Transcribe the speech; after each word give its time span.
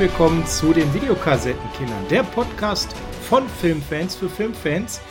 Willkommen 0.00 0.46
zu 0.46 0.72
den 0.72 0.94
Videokassettenkindern, 0.94 2.08
der 2.08 2.22
Podcast 2.22 2.90
von 3.28 3.46
Filmfans 3.46 4.16
für 4.16 4.30
Filmfans. 4.30 5.02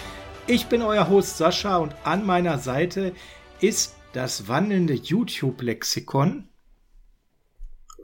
Ich 0.48 0.66
bin 0.66 0.82
euer 0.82 1.08
Host 1.08 1.38
Sascha 1.38 1.78
und 1.78 1.94
an 2.06 2.26
meiner 2.26 2.58
Seite 2.58 3.14
ist 3.62 3.96
das 4.14 4.48
wandelnde 4.48 4.96
YouTube-Lexikon. 4.96 6.50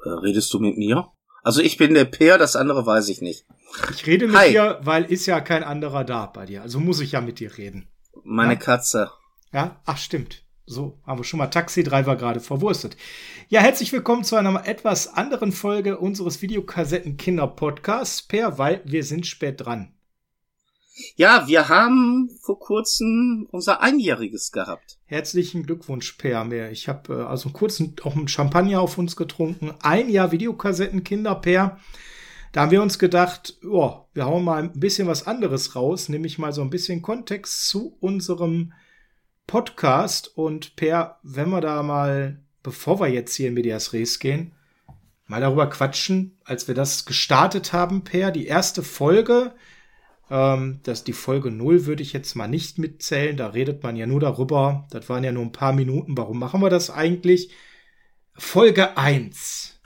Äh, 0.04 0.10
redest 0.10 0.54
du 0.54 0.60
mit 0.60 0.78
mir? 0.78 1.08
Also 1.42 1.60
ich 1.60 1.78
bin 1.78 1.96
der 1.96 2.06
Peer, 2.06 2.38
das 2.38 2.56
andere 2.56 2.86
weiß 2.86 3.10
ich 3.10 3.20
nicht. 3.20 3.48
Ich 3.90 4.06
rede 4.06 4.28
mit 4.28 4.38
Hi. 4.38 4.52
dir, 4.52 4.78
weil 4.84 5.06
ist 5.06 5.26
ja 5.26 5.42
kein 5.42 5.64
anderer 5.64 6.04
da 6.04 6.28
bei 6.28 6.46
dir. 6.46 6.62
Also 6.62 6.80
muss 6.80 7.00
ich 7.00 7.14
ja 7.14 7.22
mit 7.22 7.40
dir 7.40 7.58
reden. 7.58 7.88
Meine 8.24 8.54
ja? 8.54 8.60
Katze. 8.60 9.10
Ja, 9.52 9.82
ach 9.86 9.98
stimmt. 9.98 10.45
So, 10.68 10.98
haben 11.06 11.20
wir 11.20 11.24
schon 11.24 11.38
mal 11.38 11.46
Taxi-Driver 11.48 12.16
gerade 12.16 12.40
verwurstet. 12.40 12.98
Ja, 13.50 13.62
herzlich 13.62 13.94
willkommen 13.94 14.24
zu 14.24 14.36
einer 14.36 14.68
etwas 14.68 15.14
anderen 15.14 15.52
Folge 15.52 16.00
unseres 16.00 16.42
Videokassetten-Kinder-Podcasts. 16.42 18.24
Per, 18.24 18.58
weil 18.58 18.82
wir 18.84 19.04
sind 19.04 19.28
spät 19.28 19.64
dran. 19.64 19.94
Ja, 21.18 21.48
wir 21.48 21.70
haben 21.70 22.32
vor 22.42 22.58
kurzem 22.58 23.48
unser 23.52 23.82
Einjähriges 23.82 24.52
gehabt. 24.52 24.98
Herzlichen 25.06 25.68
Glückwunsch, 25.68 26.14
Per. 26.14 26.72
Ich 26.72 26.88
habe 26.88 27.14
äh, 27.14 27.26
also 27.26 27.50
kurz 27.50 27.84
auch 28.02 28.16
einen 28.16 28.28
Champagner 28.28 28.82
auf 28.82 28.98
uns 28.98 29.16
getrunken. 29.16 29.72
Ein 29.82 30.10
Jahr 30.10 30.32
Videokassetten-Kinder, 30.32 31.36
Per. 31.36 31.80
Da 32.54 32.62
haben 32.62 32.72
wir 32.72 32.82
uns 32.82 32.98
gedacht, 32.98 33.60
oh, 33.70 34.08
wir 34.16 34.26
hauen 34.26 34.44
mal 34.44 34.64
ein 34.64 34.80
bisschen 34.80 35.08
was 35.08 35.28
anderes 35.28 35.76
raus, 35.76 36.10
nämlich 36.10 36.40
mal 36.40 36.54
so 36.54 36.64
ein 36.64 36.72
bisschen 36.72 37.04
Kontext 37.04 37.68
zu 37.68 37.96
unserem 38.00 38.74
Podcast. 39.48 40.38
Und 40.38 40.76
Per, 40.76 41.20
wenn 41.24 41.50
wir 41.50 41.62
da 41.62 41.84
mal, 41.84 42.40
bevor 42.64 43.00
wir 43.00 43.08
jetzt 43.08 43.36
hier 43.36 43.50
in 43.50 43.54
Medias 43.54 43.94
Res 43.94 44.20
gehen, 44.20 44.54
mal 45.28 45.42
darüber 45.42 45.70
quatschen, 45.70 46.38
als 46.44 46.68
wir 46.68 46.76
das 46.76 47.06
gestartet 47.06 47.74
haben, 47.74 48.04
Per, 48.04 48.32
die 48.32 48.48
erste 48.48 48.84
Folge, 48.84 49.54
ähm, 50.30 50.80
das 50.84 51.04
die 51.04 51.14
Folge 51.14 51.52
0 51.52 51.86
würde 51.86 52.04
ich 52.04 52.14
jetzt 52.14 52.36
mal 52.36 52.48
nicht 52.48 52.78
mitzählen, 52.78 53.38
da 53.38 53.48
redet 53.48 53.84
man 53.84 53.96
ja 53.96 54.06
nur 54.06 54.20
darüber, 54.20 54.88
das 54.92 55.08
waren 55.10 55.24
ja 55.24 55.32
nur 55.32 55.44
ein 55.44 55.52
paar 55.52 55.74
Minuten, 55.74 56.18
warum 56.18 56.40
machen 56.40 56.62
wir 56.62 56.70
das 56.70 56.90
eigentlich? 56.90 57.52
Folge 58.34 58.98
1, 58.98 59.80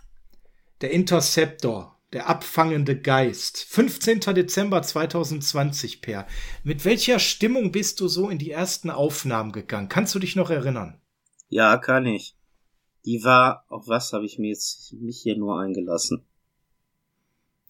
der 0.81 0.91
Interceptor, 0.91 1.98
der 2.13 2.27
abfangende 2.27 2.99
Geist. 2.99 3.65
15. 3.69 4.21
Dezember 4.33 4.81
2020, 4.81 6.01
Per. 6.01 6.25
Mit 6.63 6.85
welcher 6.85 7.19
Stimmung 7.19 7.71
bist 7.71 7.99
du 7.99 8.07
so 8.07 8.29
in 8.29 8.39
die 8.39 8.51
ersten 8.51 8.89
Aufnahmen 8.89 9.51
gegangen? 9.51 9.89
Kannst 9.89 10.15
du 10.15 10.19
dich 10.19 10.35
noch 10.35 10.49
erinnern? 10.49 10.99
Ja, 11.49 11.77
kann 11.77 12.05
ich. 12.05 12.35
Die 13.05 13.23
war, 13.23 13.65
auf 13.69 13.87
was 13.87 14.11
habe 14.13 14.25
ich 14.25 14.39
mir 14.39 14.49
jetzt 14.49 14.93
mich 14.93 15.21
hier 15.21 15.37
nur 15.37 15.59
eingelassen? 15.59 16.25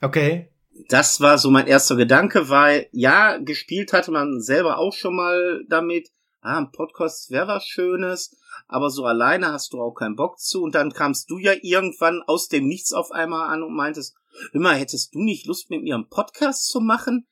Okay. 0.01 0.49
Das 0.87 1.19
war 1.19 1.37
so 1.37 1.51
mein 1.51 1.67
erster 1.67 1.97
Gedanke, 1.97 2.47
weil 2.49 2.87
ja, 2.91 3.37
gespielt 3.37 3.91
hatte 3.91 4.11
man 4.11 4.41
selber 4.41 4.77
auch 4.77 4.93
schon 4.93 5.15
mal 5.15 5.65
damit. 5.67 6.09
Ah, 6.41 6.57
ein 6.57 6.71
Podcast 6.71 7.31
wäre 7.31 7.47
was 7.47 7.65
Schönes, 7.65 8.37
aber 8.69 8.89
so 8.89 9.03
alleine 9.03 9.51
hast 9.51 9.73
du 9.73 9.81
auch 9.81 9.93
keinen 9.93 10.15
Bock 10.15 10.39
zu. 10.39 10.63
Und 10.63 10.73
dann 10.73 10.93
kamst 10.93 11.29
du 11.29 11.37
ja 11.37 11.51
irgendwann 11.61 12.21
aus 12.27 12.47
dem 12.47 12.65
Nichts 12.65 12.93
auf 12.93 13.11
einmal 13.11 13.53
an 13.53 13.61
und 13.61 13.75
meintest, 13.75 14.15
immer, 14.53 14.73
hättest 14.73 15.13
du 15.15 15.19
nicht 15.19 15.45
Lust 15.45 15.69
mit 15.69 15.83
mir 15.83 15.95
einen 15.95 16.09
Podcast 16.09 16.67
zu 16.67 16.79
machen? 16.79 17.27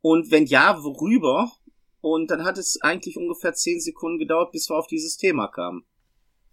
Und 0.00 0.30
wenn 0.30 0.46
ja, 0.46 0.82
worüber? 0.82 1.52
Und 2.00 2.30
dann 2.30 2.44
hat 2.44 2.58
es 2.58 2.80
eigentlich 2.82 3.16
ungefähr 3.16 3.54
zehn 3.54 3.80
Sekunden 3.80 4.18
gedauert, 4.18 4.52
bis 4.52 4.68
wir 4.68 4.76
auf 4.76 4.88
dieses 4.88 5.16
Thema 5.16 5.48
kamen. 5.48 5.84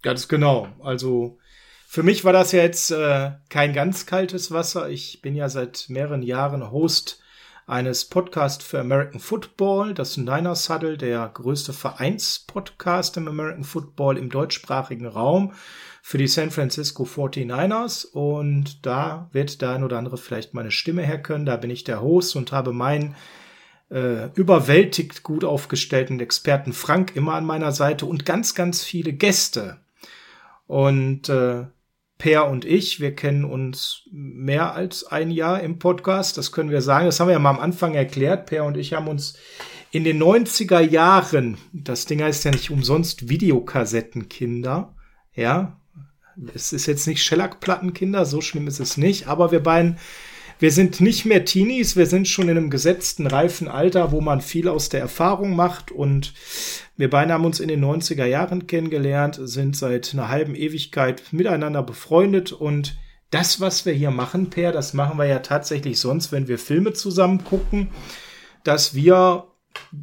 Ganz 0.01 0.27
genau. 0.27 0.67
Also 0.81 1.37
für 1.87 2.03
mich 2.03 2.23
war 2.23 2.33
das 2.33 2.51
ja 2.51 2.61
jetzt 2.61 2.91
äh, 2.91 3.31
kein 3.49 3.73
ganz 3.73 4.05
kaltes 4.05 4.51
Wasser. 4.51 4.89
Ich 4.89 5.21
bin 5.21 5.35
ja 5.35 5.49
seit 5.49 5.87
mehreren 5.89 6.21
Jahren 6.21 6.71
Host 6.71 7.21
eines 7.69 8.05
Podcasts 8.05 8.65
für 8.65 8.79
American 8.79 9.19
Football, 9.19 9.93
das 9.93 10.17
Niners 10.17 10.69
Huddle, 10.69 10.97
der 10.97 11.29
größte 11.31 11.71
Vereinspodcast 11.71 13.15
im 13.17 13.27
American 13.27 13.63
Football 13.63 14.17
im 14.17 14.29
deutschsprachigen 14.29 15.05
Raum 15.05 15.53
für 16.01 16.17
die 16.17 16.27
San 16.27 16.49
Francisco 16.49 17.03
49ers 17.03 18.07
und 18.07 18.85
da 18.85 19.29
wird 19.31 19.61
der 19.61 19.69
ein 19.69 19.83
oder 19.83 19.99
andere 19.99 20.17
vielleicht 20.17 20.55
meine 20.55 20.71
Stimme 20.71 21.03
herkönnen. 21.03 21.45
Da 21.45 21.57
bin 21.57 21.69
ich 21.69 21.83
der 21.83 22.01
Host 22.01 22.35
und 22.35 22.51
habe 22.51 22.73
meinen 22.73 23.15
äh, 23.91 24.29
überwältigt 24.33 25.21
gut 25.21 25.43
aufgestellten 25.43 26.19
Experten 26.19 26.73
Frank 26.73 27.15
immer 27.15 27.35
an 27.35 27.45
meiner 27.45 27.71
Seite 27.71 28.07
und 28.07 28.25
ganz, 28.25 28.55
ganz 28.55 28.83
viele 28.83 29.13
Gäste. 29.13 29.77
Und 30.65 31.29
äh, 31.29 31.65
Per 32.19 32.49
und 32.49 32.65
ich, 32.65 32.99
wir 32.99 33.15
kennen 33.15 33.45
uns 33.45 34.03
mehr 34.11 34.75
als 34.75 35.05
ein 35.05 35.31
Jahr 35.31 35.61
im 35.61 35.79
Podcast, 35.79 36.37
das 36.37 36.51
können 36.51 36.69
wir 36.69 36.81
sagen. 36.81 37.05
Das 37.05 37.19
haben 37.19 37.29
wir 37.29 37.33
ja 37.33 37.39
mal 37.39 37.49
am 37.49 37.59
Anfang 37.59 37.95
erklärt. 37.95 38.45
Per 38.45 38.65
und 38.65 38.75
ich 38.75 38.93
haben 38.93 39.07
uns 39.07 39.35
in 39.91 40.03
den 40.03 40.21
90er 40.21 40.81
Jahren, 40.81 41.57
das 41.71 42.05
Ding 42.05 42.21
heißt 42.21 42.43
ja 42.43 42.51
nicht 42.51 42.71
umsonst 42.71 43.29
Videokassettenkinder, 43.29 44.93
ja, 45.33 45.79
es 46.53 46.73
ist 46.73 46.87
jetzt 46.87 47.07
nicht 47.07 47.23
Schellackplattenkinder, 47.23 48.25
so 48.25 48.41
schlimm 48.41 48.67
ist 48.67 48.79
es 48.79 48.97
nicht, 48.97 49.27
aber 49.27 49.51
wir 49.51 49.63
beiden, 49.63 49.97
wir 50.59 50.71
sind 50.71 50.99
nicht 50.99 51.25
mehr 51.25 51.45
Teenies, 51.45 51.95
wir 51.95 52.05
sind 52.05 52.27
schon 52.27 52.49
in 52.49 52.57
einem 52.57 52.69
gesetzten, 52.69 53.27
reifen 53.27 53.69
Alter, 53.69 54.11
wo 54.11 54.19
man 54.19 54.41
viel 54.41 54.67
aus 54.67 54.89
der 54.89 54.99
Erfahrung 54.99 55.55
macht 55.55 55.91
und 55.91 56.33
wir 56.97 57.09
beide 57.09 57.33
haben 57.33 57.45
uns 57.45 57.61
in 57.61 57.69
den 57.69 57.83
90er 57.83 58.25
Jahren 58.25 58.67
kennengelernt, 58.67 59.39
sind 59.41 59.77
seit 59.77 60.13
einer 60.13 60.27
halben 60.27 60.55
Ewigkeit 60.55 61.23
miteinander 61.31 61.81
befreundet 61.81 62.51
und 62.51 62.97
das, 63.31 63.61
was 63.61 63.85
wir 63.85 63.93
hier 63.93 64.11
machen, 64.11 64.49
Per, 64.49 64.71
das 64.73 64.93
machen 64.93 65.17
wir 65.17 65.25
ja 65.25 65.39
tatsächlich 65.39 65.99
sonst, 65.99 66.31
wenn 66.31 66.47
wir 66.47 66.59
Filme 66.59 66.93
zusammen 66.93 67.43
gucken, 67.45 67.89
dass 68.63 68.95
wir 68.95 69.45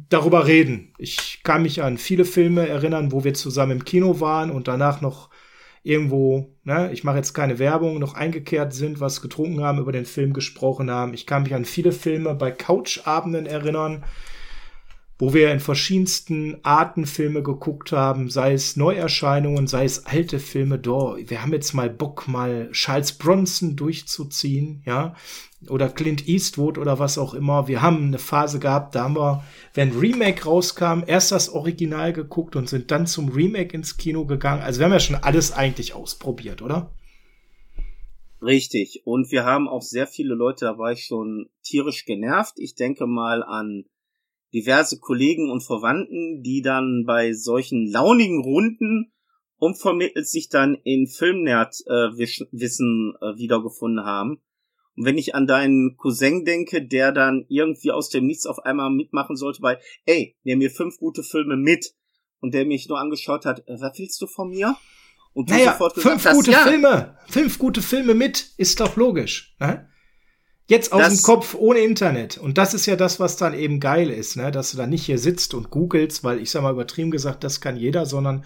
darüber 0.09 0.47
reden. 0.47 0.93
Ich 0.97 1.41
kann 1.43 1.61
mich 1.61 1.83
an 1.83 1.97
viele 1.97 2.25
Filme 2.25 2.67
erinnern, 2.67 3.11
wo 3.11 3.23
wir 3.23 3.33
zusammen 3.33 3.73
im 3.73 3.85
Kino 3.85 4.19
waren 4.21 4.49
und 4.49 4.67
danach 4.67 5.01
noch 5.01 5.29
irgendwo, 5.87 6.53
ne, 6.65 6.91
ich 6.91 7.05
mache 7.05 7.15
jetzt 7.15 7.33
keine 7.33 7.59
Werbung, 7.59 7.97
noch 7.97 8.13
eingekehrt 8.13 8.73
sind, 8.73 8.99
was 8.99 9.21
getrunken 9.21 9.63
haben, 9.63 9.79
über 9.79 9.93
den 9.93 10.05
Film 10.05 10.33
gesprochen 10.33 10.91
haben. 10.91 11.13
Ich 11.13 11.25
kann 11.25 11.43
mich 11.43 11.53
an 11.53 11.63
viele 11.63 11.93
Filme 11.93 12.35
bei 12.35 12.51
Couchabenden 12.51 13.45
erinnern, 13.45 14.03
wo 15.17 15.33
wir 15.33 15.51
in 15.51 15.61
verschiedensten 15.61 16.57
Arten 16.63 17.05
Filme 17.05 17.41
geguckt 17.41 17.93
haben, 17.93 18.29
sei 18.29 18.53
es 18.53 18.75
Neuerscheinungen, 18.75 19.65
sei 19.65 19.85
es 19.85 20.05
alte 20.05 20.39
Filme. 20.39 20.77
Do, 20.77 21.17
wir 21.25 21.41
haben 21.41 21.53
jetzt 21.53 21.73
mal 21.73 21.89
Bock, 21.89 22.27
mal 22.27 22.69
Charles 22.71 23.13
Bronson 23.13 23.77
durchzuziehen, 23.77 24.83
ja 24.85 25.15
oder 25.69 25.89
Clint 25.89 26.27
Eastwood 26.27 26.77
oder 26.77 26.99
was 26.99 27.17
auch 27.17 27.33
immer. 27.33 27.67
Wir 27.67 27.81
haben 27.81 28.05
eine 28.05 28.19
Phase 28.19 28.59
gehabt, 28.59 28.93
da 28.95 29.05
haben 29.05 29.15
wir, 29.15 29.43
wenn 29.73 29.97
Remake 29.97 30.43
rauskam, 30.43 31.01
erst 31.05 31.31
das 31.31 31.49
Original 31.49 32.13
geguckt 32.13 32.55
und 32.55 32.69
sind 32.69 32.91
dann 32.91 33.07
zum 33.07 33.29
Remake 33.29 33.75
ins 33.75 33.97
Kino 33.97 34.25
gegangen. 34.25 34.61
Also 34.61 34.79
wir 34.79 34.85
haben 34.85 34.93
ja 34.93 34.99
schon 34.99 35.15
alles 35.15 35.51
eigentlich 35.51 35.93
ausprobiert, 35.93 36.61
oder? 36.61 36.93
Richtig. 38.41 39.01
Und 39.03 39.31
wir 39.31 39.45
haben 39.45 39.67
auch 39.67 39.81
sehr 39.81 40.05
viele 40.05 40.35
Leute, 40.35 40.65
da 40.65 40.77
war 40.77 40.91
ich 40.91 41.05
schon 41.05 41.49
tierisch 41.63 42.05
genervt. 42.05 42.53
Ich 42.57 42.75
denke 42.75 43.07
mal 43.07 43.41
an 43.41 43.85
diverse 44.53 44.99
Kollegen 44.99 45.49
und 45.49 45.63
Verwandten, 45.63 46.43
die 46.43 46.61
dann 46.61 47.03
bei 47.05 47.33
solchen 47.33 47.87
launigen 47.87 48.43
Runden 48.43 49.11
unvermittelt 49.57 50.27
sich 50.27 50.49
dann 50.49 50.75
in 50.83 51.07
Filmnerd-Wissen 51.07 53.13
äh, 53.19 53.25
äh, 53.25 53.37
wiedergefunden 53.37 54.05
haben 54.05 54.39
und 54.97 55.05
wenn 55.05 55.17
ich 55.17 55.35
an 55.35 55.45
deinen 55.45 55.95
Cousin 55.95 56.43
denke, 56.43 56.81
der 56.81 57.11
dann 57.11 57.45
irgendwie 57.49 57.91
aus 57.91 58.09
dem 58.09 58.25
Nichts 58.25 58.47
auf 58.47 58.65
einmal 58.65 58.89
mitmachen 58.89 59.35
sollte 59.35 59.61
bei, 59.61 59.79
ey, 60.05 60.35
nimm 60.43 60.57
mir 60.57 60.71
fünf 60.71 60.97
gute 60.97 61.21
Filme 61.23 61.55
mit 61.55 61.93
und 62.39 62.55
der 62.55 62.65
mich 62.65 62.89
nur 62.89 62.99
angeschaut 62.99 63.45
hat, 63.45 63.59
äh, 63.67 63.79
was 63.79 63.97
willst 63.99 64.19
du 64.21 64.27
von 64.27 64.49
mir? 64.49 64.75
Und 65.33 65.51
du 65.51 65.53
naja, 65.53 65.73
sofort 65.73 65.93
gesagt 65.93 66.21
fünf 66.21 66.35
gute 66.35 66.51
ja. 66.51 66.63
Filme, 66.63 67.17
fünf 67.27 67.59
gute 67.59 67.83
Filme 67.83 68.15
mit, 68.15 68.53
ist 68.57 68.79
doch 68.79 68.95
logisch. 68.95 69.55
Ne? 69.59 69.87
Jetzt 70.65 70.91
aus 70.91 71.01
das, 71.01 71.13
dem 71.13 71.23
Kopf 71.23 71.53
ohne 71.53 71.79
Internet. 71.79 72.39
Und 72.39 72.57
das 72.57 72.73
ist 72.73 72.87
ja 72.87 72.95
das, 72.95 73.19
was 73.19 73.37
dann 73.37 73.53
eben 73.53 73.79
geil 73.79 74.09
ist, 74.09 74.35
ne? 74.35 74.51
dass 74.51 74.71
du 74.71 74.77
da 74.77 74.87
nicht 74.87 75.05
hier 75.05 75.19
sitzt 75.19 75.53
und 75.53 75.69
googelst, 75.69 76.23
weil 76.23 76.41
ich 76.41 76.49
sag 76.49 76.63
mal 76.63 76.73
übertrieben 76.73 77.11
gesagt, 77.11 77.43
das 77.43 77.61
kann 77.61 77.77
jeder, 77.77 78.07
sondern 78.07 78.45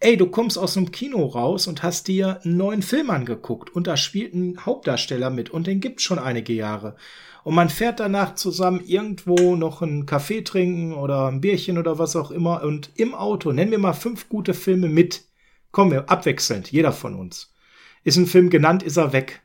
ey, 0.00 0.16
du 0.16 0.26
kommst 0.26 0.58
aus 0.58 0.76
einem 0.76 0.90
Kino 0.90 1.26
raus 1.26 1.66
und 1.66 1.82
hast 1.82 2.08
dir 2.08 2.40
einen 2.42 2.56
neuen 2.56 2.82
Film 2.82 3.10
angeguckt 3.10 3.74
und 3.74 3.86
da 3.86 3.96
spielt 3.96 4.34
ein 4.34 4.64
Hauptdarsteller 4.64 5.30
mit 5.30 5.50
und 5.50 5.66
den 5.66 5.80
gibt's 5.80 6.02
schon 6.02 6.18
einige 6.18 6.54
Jahre. 6.54 6.96
Und 7.44 7.54
man 7.54 7.68
fährt 7.70 8.00
danach 8.00 8.34
zusammen 8.34 8.82
irgendwo 8.84 9.56
noch 9.56 9.82
einen 9.82 10.06
Kaffee 10.06 10.42
trinken 10.42 10.94
oder 10.94 11.28
ein 11.28 11.40
Bierchen 11.40 11.78
oder 11.78 11.98
was 11.98 12.16
auch 12.16 12.30
immer 12.30 12.62
und 12.62 12.90
im 12.96 13.14
Auto, 13.14 13.52
nennen 13.52 13.70
wir 13.70 13.78
mal 13.78 13.92
fünf 13.92 14.28
gute 14.28 14.54
Filme 14.54 14.88
mit. 14.88 15.24
Kommen 15.70 15.92
wir 15.92 16.10
abwechselnd, 16.10 16.72
jeder 16.72 16.92
von 16.92 17.14
uns. 17.14 17.54
Ist 18.02 18.16
ein 18.16 18.26
Film 18.26 18.50
genannt, 18.50 18.82
ist 18.82 18.96
er 18.96 19.12
weg. 19.12 19.42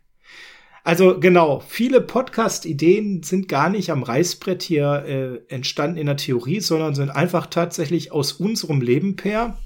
Also 0.84 1.20
genau, 1.20 1.62
viele 1.68 2.00
Podcast-Ideen 2.00 3.24
sind 3.24 3.48
gar 3.48 3.70
nicht 3.70 3.90
am 3.90 4.04
Reißbrett 4.04 4.62
hier 4.62 5.04
äh, 5.50 5.54
entstanden 5.54 5.98
in 5.98 6.06
der 6.06 6.18
Theorie, 6.18 6.60
sondern 6.60 6.96
sind 6.96 7.10
einfach 7.10 7.48
tatsächlich 7.48 8.12
aus 8.12 8.34
unserem 8.34 8.82
Leben 8.82 9.16
per 9.16 9.58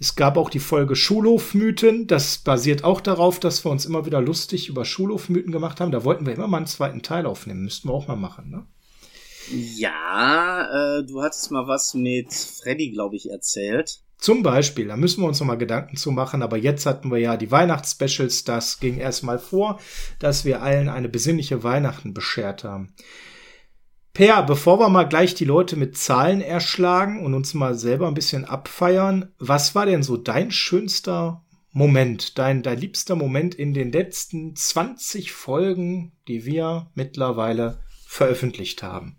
Es 0.00 0.16
gab 0.16 0.38
auch 0.38 0.48
die 0.48 0.60
Folge 0.60 0.96
Schulhofmythen. 0.96 2.06
Das 2.06 2.38
basiert 2.38 2.84
auch 2.84 3.02
darauf, 3.02 3.38
dass 3.38 3.66
wir 3.66 3.70
uns 3.70 3.84
immer 3.84 4.06
wieder 4.06 4.22
lustig 4.22 4.70
über 4.70 4.86
Schulhofmythen 4.86 5.52
gemacht 5.52 5.78
haben. 5.78 5.92
Da 5.92 6.04
wollten 6.04 6.24
wir 6.24 6.32
immer 6.32 6.48
mal 6.48 6.56
einen 6.56 6.66
zweiten 6.66 7.02
Teil 7.02 7.26
aufnehmen. 7.26 7.64
Müssten 7.64 7.88
wir 7.88 7.92
auch 7.92 8.08
mal 8.08 8.16
machen, 8.16 8.48
ne? 8.48 8.66
Ja, 9.52 11.00
äh, 11.00 11.04
du 11.04 11.22
hattest 11.22 11.50
mal 11.50 11.68
was 11.68 11.92
mit 11.92 12.32
Freddy, 12.32 12.92
glaube 12.92 13.16
ich, 13.16 13.30
erzählt. 13.30 14.00
Zum 14.16 14.42
Beispiel, 14.42 14.88
da 14.88 14.96
müssen 14.96 15.22
wir 15.22 15.28
uns 15.28 15.40
noch 15.40 15.46
mal 15.46 15.58
Gedanken 15.58 15.96
zu 15.96 16.12
machen, 16.12 16.42
aber 16.42 16.56
jetzt 16.56 16.86
hatten 16.86 17.10
wir 17.10 17.18
ja 17.18 17.36
die 17.36 17.50
Weihnachtsspecials, 17.50 18.44
das 18.44 18.80
ging 18.80 18.98
erstmal 18.98 19.38
vor, 19.38 19.80
dass 20.18 20.44
wir 20.44 20.62
allen 20.62 20.88
eine 20.88 21.08
besinnliche 21.08 21.62
Weihnachten 21.62 22.14
beschert 22.14 22.64
haben. 22.64 22.94
Per, 24.12 24.42
bevor 24.42 24.80
wir 24.80 24.88
mal 24.88 25.04
gleich 25.04 25.34
die 25.34 25.44
Leute 25.44 25.76
mit 25.76 25.96
Zahlen 25.96 26.40
erschlagen 26.40 27.24
und 27.24 27.34
uns 27.34 27.54
mal 27.54 27.74
selber 27.74 28.08
ein 28.08 28.14
bisschen 28.14 28.44
abfeiern, 28.44 29.32
was 29.38 29.74
war 29.74 29.86
denn 29.86 30.02
so 30.02 30.16
dein 30.16 30.50
schönster 30.50 31.44
Moment, 31.72 32.36
dein, 32.36 32.62
dein 32.62 32.78
liebster 32.78 33.14
Moment 33.14 33.54
in 33.54 33.72
den 33.72 33.92
letzten 33.92 34.56
20 34.56 35.30
Folgen, 35.30 36.12
die 36.26 36.44
wir 36.44 36.90
mittlerweile 36.94 37.78
veröffentlicht 38.04 38.82
haben? 38.82 39.16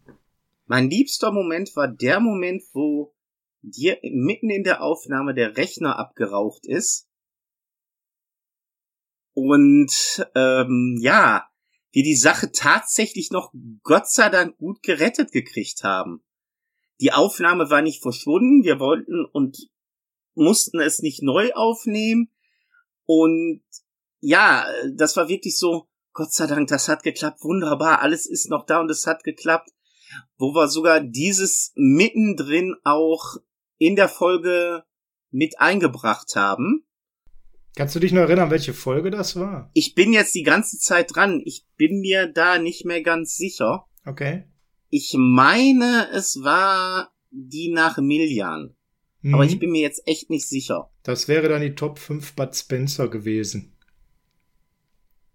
Mein 0.66 0.90
liebster 0.90 1.32
Moment 1.32 1.74
war 1.76 1.88
der 1.88 2.20
Moment, 2.20 2.62
wo 2.74 3.14
dir 3.62 3.98
mitten 4.04 4.50
in 4.50 4.64
der 4.64 4.82
Aufnahme 4.84 5.34
der 5.34 5.56
Rechner 5.56 5.98
abgeraucht 5.98 6.66
ist. 6.66 7.08
Und 9.34 10.28
ähm, 10.36 10.98
ja, 11.00 11.48
wir 11.92 12.04
die 12.04 12.16
Sache 12.16 12.52
tatsächlich 12.52 13.32
noch 13.32 13.54
Gott 13.84 14.10
sei 14.10 14.30
Dank 14.30 14.58
gut 14.58 14.82
gerettet 14.82 15.32
gekriegt 15.32 15.84
haben. 15.84 16.24
Die 17.02 17.12
Aufnahme 17.12 17.70
war 17.70 17.82
nicht 17.82 18.02
verschwunden, 18.02 18.64
wir 18.64 18.80
wollten 18.80 19.26
und 19.26 19.70
mussten 20.36 20.80
es 20.80 21.02
nicht 21.02 21.22
neu 21.22 21.52
aufnehmen. 21.54 22.32
Und 23.06 23.64
ja, 24.20 24.66
das 24.94 25.18
war 25.18 25.28
wirklich 25.28 25.58
so, 25.58 25.88
Gott 26.14 26.32
sei 26.32 26.48
Dank, 26.48 26.68
das 26.68 26.88
hat 26.88 27.04
geklappt, 27.04 27.44
wunderbar, 27.44 28.02
alles 28.02 28.26
ist 28.26 28.50
noch 28.50 28.66
da 28.66 28.80
und 28.80 28.90
es 28.92 29.08
hat 29.08 29.24
geklappt. 29.24 29.70
Wo 30.38 30.54
wir 30.54 30.68
sogar 30.68 31.00
dieses 31.00 31.72
mittendrin 31.76 32.76
auch 32.84 33.38
in 33.78 33.96
der 33.96 34.10
Folge 34.10 34.84
mit 35.30 35.60
eingebracht 35.60 36.36
haben. 36.36 36.86
Kannst 37.76 37.96
du 37.96 38.00
dich 38.00 38.12
noch 38.12 38.22
erinnern, 38.22 38.52
welche 38.52 38.74
Folge 38.74 39.12
das 39.12 39.36
war? 39.38 39.70
Ich 39.74 39.96
bin 39.96 40.12
jetzt 40.12 40.36
die 40.36 40.44
ganze 40.44 40.78
Zeit 40.78 41.16
dran. 41.16 41.42
Ich 41.46 41.66
bin 41.78 42.02
mir 42.02 42.28
da 42.28 42.58
nicht 42.58 42.86
mehr 42.86 43.02
ganz 43.02 43.36
sicher. 43.36 43.86
Okay. 44.06 44.44
Ich 44.90 45.16
meine, 45.18 46.10
es 46.14 46.44
war 46.44 47.14
die 47.30 47.72
nach 47.72 47.98
Millian. 47.98 48.76
Mhm. 49.22 49.36
Aber 49.36 49.46
ich 49.46 49.58
bin 49.58 49.72
mir 49.72 49.82
jetzt 49.82 50.06
echt 50.06 50.30
nicht 50.30 50.48
sicher. 50.48 50.92
Das 51.04 51.28
wäre 51.28 51.48
dann 51.48 51.62
die 51.62 51.76
Top 51.76 51.98
5 51.98 52.34
Bud 52.34 52.56
Spencer 52.56 53.08
gewesen. 53.08 53.74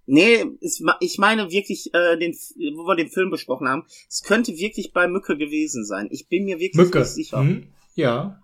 Nee, 0.04 0.44
es, 0.60 0.82
ich 1.00 1.18
meine 1.18 1.50
wirklich, 1.50 1.92
äh, 1.92 2.16
den, 2.16 2.32
wo 2.32 2.86
wir 2.86 2.94
den 2.94 3.10
Film 3.10 3.30
besprochen 3.30 3.68
haben, 3.68 3.86
es 4.08 4.22
könnte 4.22 4.56
wirklich 4.56 4.92
bei 4.92 5.08
Mücke 5.08 5.36
gewesen 5.36 5.84
sein. 5.84 6.08
Ich 6.10 6.28
bin 6.28 6.44
mir 6.44 6.60
wirklich 6.60 6.84
Mücke. 6.84 7.00
nicht 7.00 7.08
sicher. 7.08 7.42
Mhm. 7.42 7.72
Ja. 7.94 8.40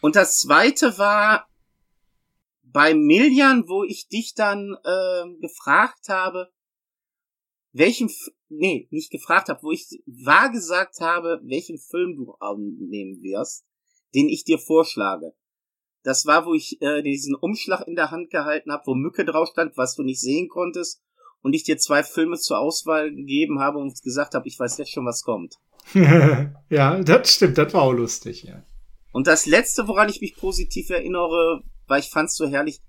Und 0.00 0.16
das 0.16 0.40
zweite 0.40 0.98
war 0.98 1.46
bei 2.74 2.92
Millian, 2.92 3.68
wo 3.68 3.84
ich 3.84 4.08
dich 4.08 4.34
dann 4.34 4.76
äh, 4.84 5.40
gefragt 5.40 6.08
habe, 6.08 6.50
welchen, 7.72 8.08
F 8.08 8.30
nee, 8.48 8.88
nicht 8.90 9.12
gefragt 9.12 9.48
habe, 9.48 9.62
wo 9.62 9.70
ich 9.70 10.02
wahr 10.06 10.50
gesagt 10.50 11.00
habe, 11.00 11.40
welchen 11.44 11.78
Film 11.78 12.16
du 12.16 12.36
nehmen 12.58 13.22
wirst, 13.22 13.64
den 14.14 14.28
ich 14.28 14.42
dir 14.42 14.58
vorschlage. 14.58 15.34
Das 16.02 16.26
war, 16.26 16.46
wo 16.46 16.54
ich 16.54 16.82
äh, 16.82 17.02
diesen 17.02 17.36
Umschlag 17.36 17.86
in 17.86 17.94
der 17.94 18.10
Hand 18.10 18.30
gehalten 18.30 18.72
habe, 18.72 18.82
wo 18.86 18.94
Mücke 18.94 19.24
drauf 19.24 19.48
stand, 19.52 19.76
was 19.76 19.94
du 19.94 20.02
nicht 20.02 20.20
sehen 20.20 20.48
konntest, 20.48 21.00
und 21.42 21.52
ich 21.52 21.62
dir 21.62 21.78
zwei 21.78 22.02
Filme 22.02 22.38
zur 22.38 22.58
Auswahl 22.58 23.14
gegeben 23.14 23.60
habe 23.60 23.78
und 23.78 24.02
gesagt 24.02 24.34
habe, 24.34 24.48
ich 24.48 24.58
weiß 24.58 24.78
jetzt 24.78 24.90
schon, 24.90 25.06
was 25.06 25.22
kommt. 25.22 25.54
ja, 25.94 27.00
das 27.02 27.34
stimmt, 27.34 27.56
das 27.56 27.72
war 27.72 27.82
auch 27.82 27.92
lustig, 27.92 28.42
ja. 28.42 28.64
Und 29.12 29.28
das 29.28 29.46
letzte, 29.46 29.86
woran 29.86 30.08
ich 30.08 30.20
mich 30.20 30.34
positiv 30.34 30.90
erinnere, 30.90 31.62
weil 31.86 32.00
ich 32.00 32.10
fand's 32.10 32.36
so 32.36 32.46
herrlich, 32.46 32.80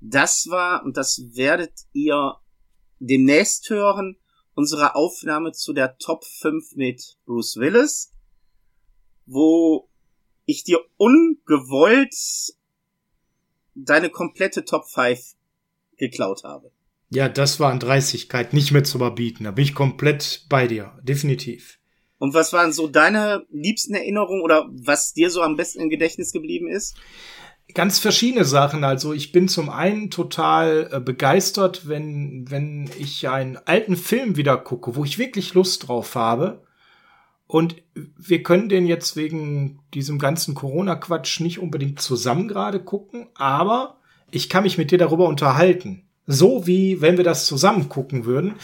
das 0.00 0.48
war, 0.48 0.84
und 0.84 0.96
das 0.96 1.20
werdet 1.34 1.72
ihr 1.92 2.36
demnächst 2.98 3.70
hören, 3.70 4.16
unsere 4.54 4.94
Aufnahme 4.94 5.52
zu 5.52 5.72
der 5.72 5.96
Top 5.98 6.24
5 6.24 6.76
mit 6.76 7.16
Bruce 7.24 7.56
Willis, 7.56 8.12
wo 9.26 9.88
ich 10.44 10.64
dir 10.64 10.80
ungewollt 10.96 12.14
deine 13.74 14.10
komplette 14.10 14.64
Top 14.64 14.88
5 14.88 15.34
geklaut 15.96 16.44
habe. 16.44 16.72
Ja, 17.10 17.28
das 17.28 17.60
war 17.60 17.70
an 17.70 17.78
Dreistigkeit 17.78 18.52
nicht 18.52 18.72
mehr 18.72 18.84
zu 18.84 18.98
überbieten. 18.98 19.44
Da 19.44 19.50
bin 19.50 19.64
ich 19.64 19.74
komplett 19.74 20.46
bei 20.48 20.66
dir, 20.66 20.98
definitiv. 21.02 21.78
Und 22.18 22.34
was 22.34 22.52
waren 22.52 22.72
so 22.72 22.86
deine 22.86 23.46
liebsten 23.50 23.94
Erinnerungen 23.94 24.42
oder 24.42 24.68
was 24.70 25.12
dir 25.12 25.28
so 25.28 25.42
am 25.42 25.56
besten 25.56 25.80
im 25.80 25.90
Gedächtnis 25.90 26.32
geblieben 26.32 26.68
ist? 26.68 26.96
Ganz 27.74 27.98
verschiedene 27.98 28.44
Sachen. 28.44 28.84
Also 28.84 29.12
ich 29.12 29.32
bin 29.32 29.48
zum 29.48 29.70
einen 29.70 30.10
total 30.10 30.88
äh, 30.92 31.00
begeistert, 31.00 31.88
wenn, 31.88 32.50
wenn 32.50 32.90
ich 32.98 33.28
einen 33.28 33.58
alten 33.64 33.96
Film 33.96 34.36
wieder 34.36 34.56
gucke, 34.56 34.94
wo 34.96 35.04
ich 35.04 35.18
wirklich 35.18 35.54
Lust 35.54 35.88
drauf 35.88 36.14
habe. 36.14 36.62
Und 37.46 37.76
wir 37.94 38.42
können 38.42 38.68
den 38.68 38.86
jetzt 38.86 39.16
wegen 39.16 39.80
diesem 39.92 40.18
ganzen 40.18 40.54
Corona-Quatsch 40.54 41.40
nicht 41.40 41.58
unbedingt 41.58 42.00
zusammen 42.00 42.48
gerade 42.48 42.80
gucken, 42.80 43.26
aber 43.34 43.98
ich 44.30 44.48
kann 44.48 44.62
mich 44.62 44.78
mit 44.78 44.90
dir 44.90 44.96
darüber 44.96 45.28
unterhalten. 45.28 46.04
So 46.26 46.66
wie 46.66 47.00
wenn 47.00 47.18
wir 47.18 47.24
das 47.24 47.46
zusammen 47.46 47.88
gucken 47.88 48.24
würden. 48.24 48.54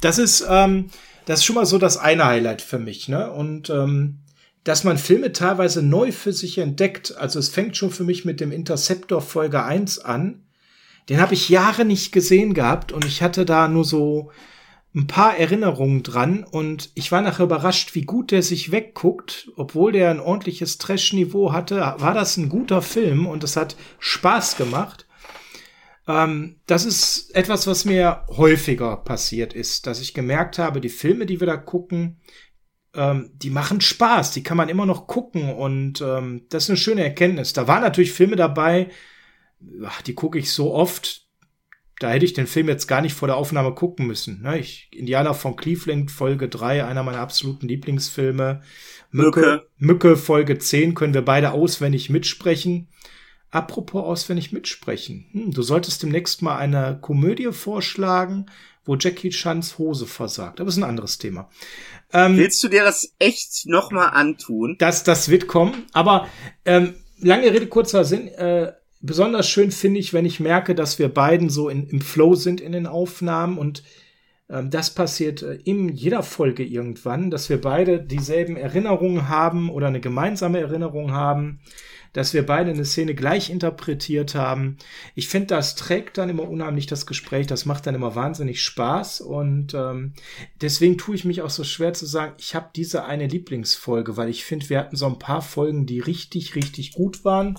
Das 0.00 0.18
ist, 0.18 0.44
ähm, 0.48 0.90
das 1.26 1.40
ist 1.40 1.44
schon 1.44 1.54
mal 1.54 1.66
so 1.66 1.78
das 1.78 1.96
eine 1.96 2.24
Highlight 2.24 2.62
für 2.62 2.78
mich, 2.78 3.08
ne? 3.08 3.30
Und 3.30 3.70
ähm, 3.70 4.18
dass 4.64 4.84
man 4.84 4.98
Filme 4.98 5.32
teilweise 5.32 5.82
neu 5.82 6.12
für 6.12 6.32
sich 6.32 6.58
entdeckt. 6.58 7.16
Also 7.16 7.38
es 7.38 7.48
fängt 7.48 7.76
schon 7.76 7.90
für 7.90 8.04
mich 8.04 8.24
mit 8.24 8.40
dem 8.40 8.52
Interceptor 8.52 9.20
Folge 9.20 9.64
1 9.64 10.00
an. 10.00 10.42
Den 11.08 11.20
habe 11.20 11.34
ich 11.34 11.48
Jahre 11.48 11.84
nicht 11.84 12.12
gesehen 12.12 12.54
gehabt 12.54 12.92
und 12.92 13.04
ich 13.04 13.22
hatte 13.22 13.44
da 13.44 13.66
nur 13.66 13.84
so 13.84 14.30
ein 14.94 15.06
paar 15.06 15.36
Erinnerungen 15.36 16.02
dran 16.02 16.44
und 16.44 16.90
ich 16.94 17.10
war 17.10 17.22
nachher 17.22 17.44
überrascht, 17.44 17.94
wie 17.94 18.02
gut 18.02 18.30
der 18.30 18.42
sich 18.42 18.72
wegguckt, 18.72 19.50
obwohl 19.56 19.92
der 19.92 20.10
ein 20.10 20.20
ordentliches 20.20 20.78
Trash-Niveau 20.78 21.52
hatte, 21.52 21.76
war 21.98 22.12
das 22.12 22.36
ein 22.36 22.50
guter 22.50 22.82
Film 22.82 23.26
und 23.26 23.42
es 23.42 23.56
hat 23.56 23.76
Spaß 23.98 24.56
gemacht. 24.56 25.06
Ähm, 26.06 26.56
das 26.66 26.84
ist 26.84 27.34
etwas, 27.34 27.66
was 27.66 27.84
mir 27.84 28.24
häufiger 28.28 28.98
passiert 28.98 29.54
ist, 29.54 29.86
dass 29.86 30.00
ich 30.00 30.14
gemerkt 30.14 30.58
habe, 30.58 30.80
die 30.80 30.90
Filme, 30.90 31.24
die 31.24 31.40
wir 31.40 31.46
da 31.46 31.56
gucken, 31.56 32.20
ähm, 32.94 33.30
die 33.34 33.50
machen 33.50 33.80
Spaß, 33.80 34.32
die 34.32 34.42
kann 34.42 34.56
man 34.56 34.68
immer 34.68 34.86
noch 34.86 35.06
gucken 35.06 35.54
und 35.54 36.00
ähm, 36.00 36.46
das 36.50 36.64
ist 36.64 36.70
eine 36.70 36.76
schöne 36.76 37.04
Erkenntnis. 37.04 37.52
Da 37.52 37.66
waren 37.66 37.82
natürlich 37.82 38.12
Filme 38.12 38.36
dabei, 38.36 38.90
ach, 39.84 40.02
die 40.02 40.14
gucke 40.14 40.38
ich 40.38 40.52
so 40.52 40.74
oft, 40.74 41.26
da 41.98 42.10
hätte 42.10 42.24
ich 42.24 42.32
den 42.32 42.46
Film 42.46 42.68
jetzt 42.68 42.88
gar 42.88 43.00
nicht 43.00 43.14
vor 43.14 43.28
der 43.28 43.36
Aufnahme 43.36 43.74
gucken 43.74 44.06
müssen. 44.06 44.42
Ne? 44.42 44.58
Ich, 44.58 44.88
Indianer 44.90 45.34
von 45.34 45.56
Cleveland, 45.56 46.10
Folge 46.10 46.48
3, 46.48 46.84
einer 46.84 47.02
meiner 47.04 47.20
absoluten 47.20 47.68
Lieblingsfilme. 47.68 48.62
Mücke, 49.10 49.68
Mücke, 49.76 50.16
Folge 50.16 50.58
10 50.58 50.94
können 50.94 51.14
wir 51.14 51.24
beide 51.24 51.52
auswendig 51.52 52.10
mitsprechen. 52.10 52.88
Apropos 53.50 54.02
auswendig 54.04 54.50
mitsprechen. 54.50 55.26
Hm, 55.32 55.50
du 55.52 55.62
solltest 55.62 56.02
demnächst 56.02 56.42
mal 56.42 56.56
eine 56.56 56.98
Komödie 57.00 57.52
vorschlagen, 57.52 58.46
wo 58.84 58.96
Jackie 58.96 59.30
Chans 59.30 59.78
Hose 59.78 60.06
versagt. 60.06 60.60
Aber 60.60 60.68
ist 60.68 60.76
ein 60.76 60.82
anderes 60.82 61.18
Thema. 61.18 61.48
Ähm, 62.12 62.36
Willst 62.36 62.62
du 62.64 62.68
dir 62.68 62.82
das 62.82 63.14
echt 63.18 63.66
noch 63.66 63.90
mal 63.90 64.08
antun? 64.08 64.76
Das, 64.78 65.04
das 65.04 65.28
wird 65.28 65.46
kommen. 65.46 65.86
Aber 65.92 66.28
ähm, 66.64 66.94
lange 67.18 67.52
Rede, 67.52 67.66
kurzer 67.66 68.04
Sinn. 68.04 68.28
Äh, 68.28 68.72
besonders 69.00 69.48
schön 69.48 69.70
finde 69.70 70.00
ich, 70.00 70.12
wenn 70.12 70.24
ich 70.24 70.40
merke, 70.40 70.74
dass 70.74 70.98
wir 70.98 71.08
beiden 71.08 71.48
so 71.48 71.68
in, 71.68 71.86
im 71.88 72.00
Flow 72.00 72.34
sind 72.34 72.60
in 72.60 72.72
den 72.72 72.86
Aufnahmen 72.86 73.58
und 73.58 73.82
ähm, 74.48 74.70
das 74.70 74.90
passiert 74.90 75.42
äh, 75.42 75.58
in 75.64 75.88
jeder 75.88 76.22
Folge 76.22 76.64
irgendwann, 76.64 77.30
dass 77.30 77.48
wir 77.48 77.60
beide 77.60 78.00
dieselben 78.00 78.56
Erinnerungen 78.56 79.28
haben 79.28 79.70
oder 79.70 79.86
eine 79.86 80.00
gemeinsame 80.00 80.60
Erinnerung 80.60 81.12
haben 81.12 81.60
dass 82.12 82.34
wir 82.34 82.44
beide 82.44 82.70
eine 82.70 82.84
Szene 82.84 83.14
gleich 83.14 83.50
interpretiert 83.50 84.34
haben. 84.34 84.76
Ich 85.14 85.28
finde, 85.28 85.48
das 85.48 85.74
trägt 85.74 86.18
dann 86.18 86.28
immer 86.28 86.48
unheimlich 86.48 86.86
das 86.86 87.06
Gespräch, 87.06 87.46
das 87.46 87.64
macht 87.64 87.86
dann 87.86 87.94
immer 87.94 88.14
wahnsinnig 88.14 88.62
Spaß 88.62 89.20
und 89.20 89.74
ähm, 89.74 90.12
deswegen 90.60 90.98
tue 90.98 91.14
ich 91.14 91.24
mich 91.24 91.42
auch 91.42 91.50
so 91.50 91.64
schwer 91.64 91.94
zu 91.94 92.06
sagen, 92.06 92.34
ich 92.38 92.54
habe 92.54 92.70
diese 92.74 93.04
eine 93.04 93.26
Lieblingsfolge, 93.26 94.16
weil 94.16 94.28
ich 94.28 94.44
finde, 94.44 94.68
wir 94.68 94.78
hatten 94.78 94.96
so 94.96 95.06
ein 95.06 95.18
paar 95.18 95.42
Folgen, 95.42 95.86
die 95.86 96.00
richtig, 96.00 96.54
richtig 96.54 96.92
gut 96.92 97.24
waren. 97.24 97.58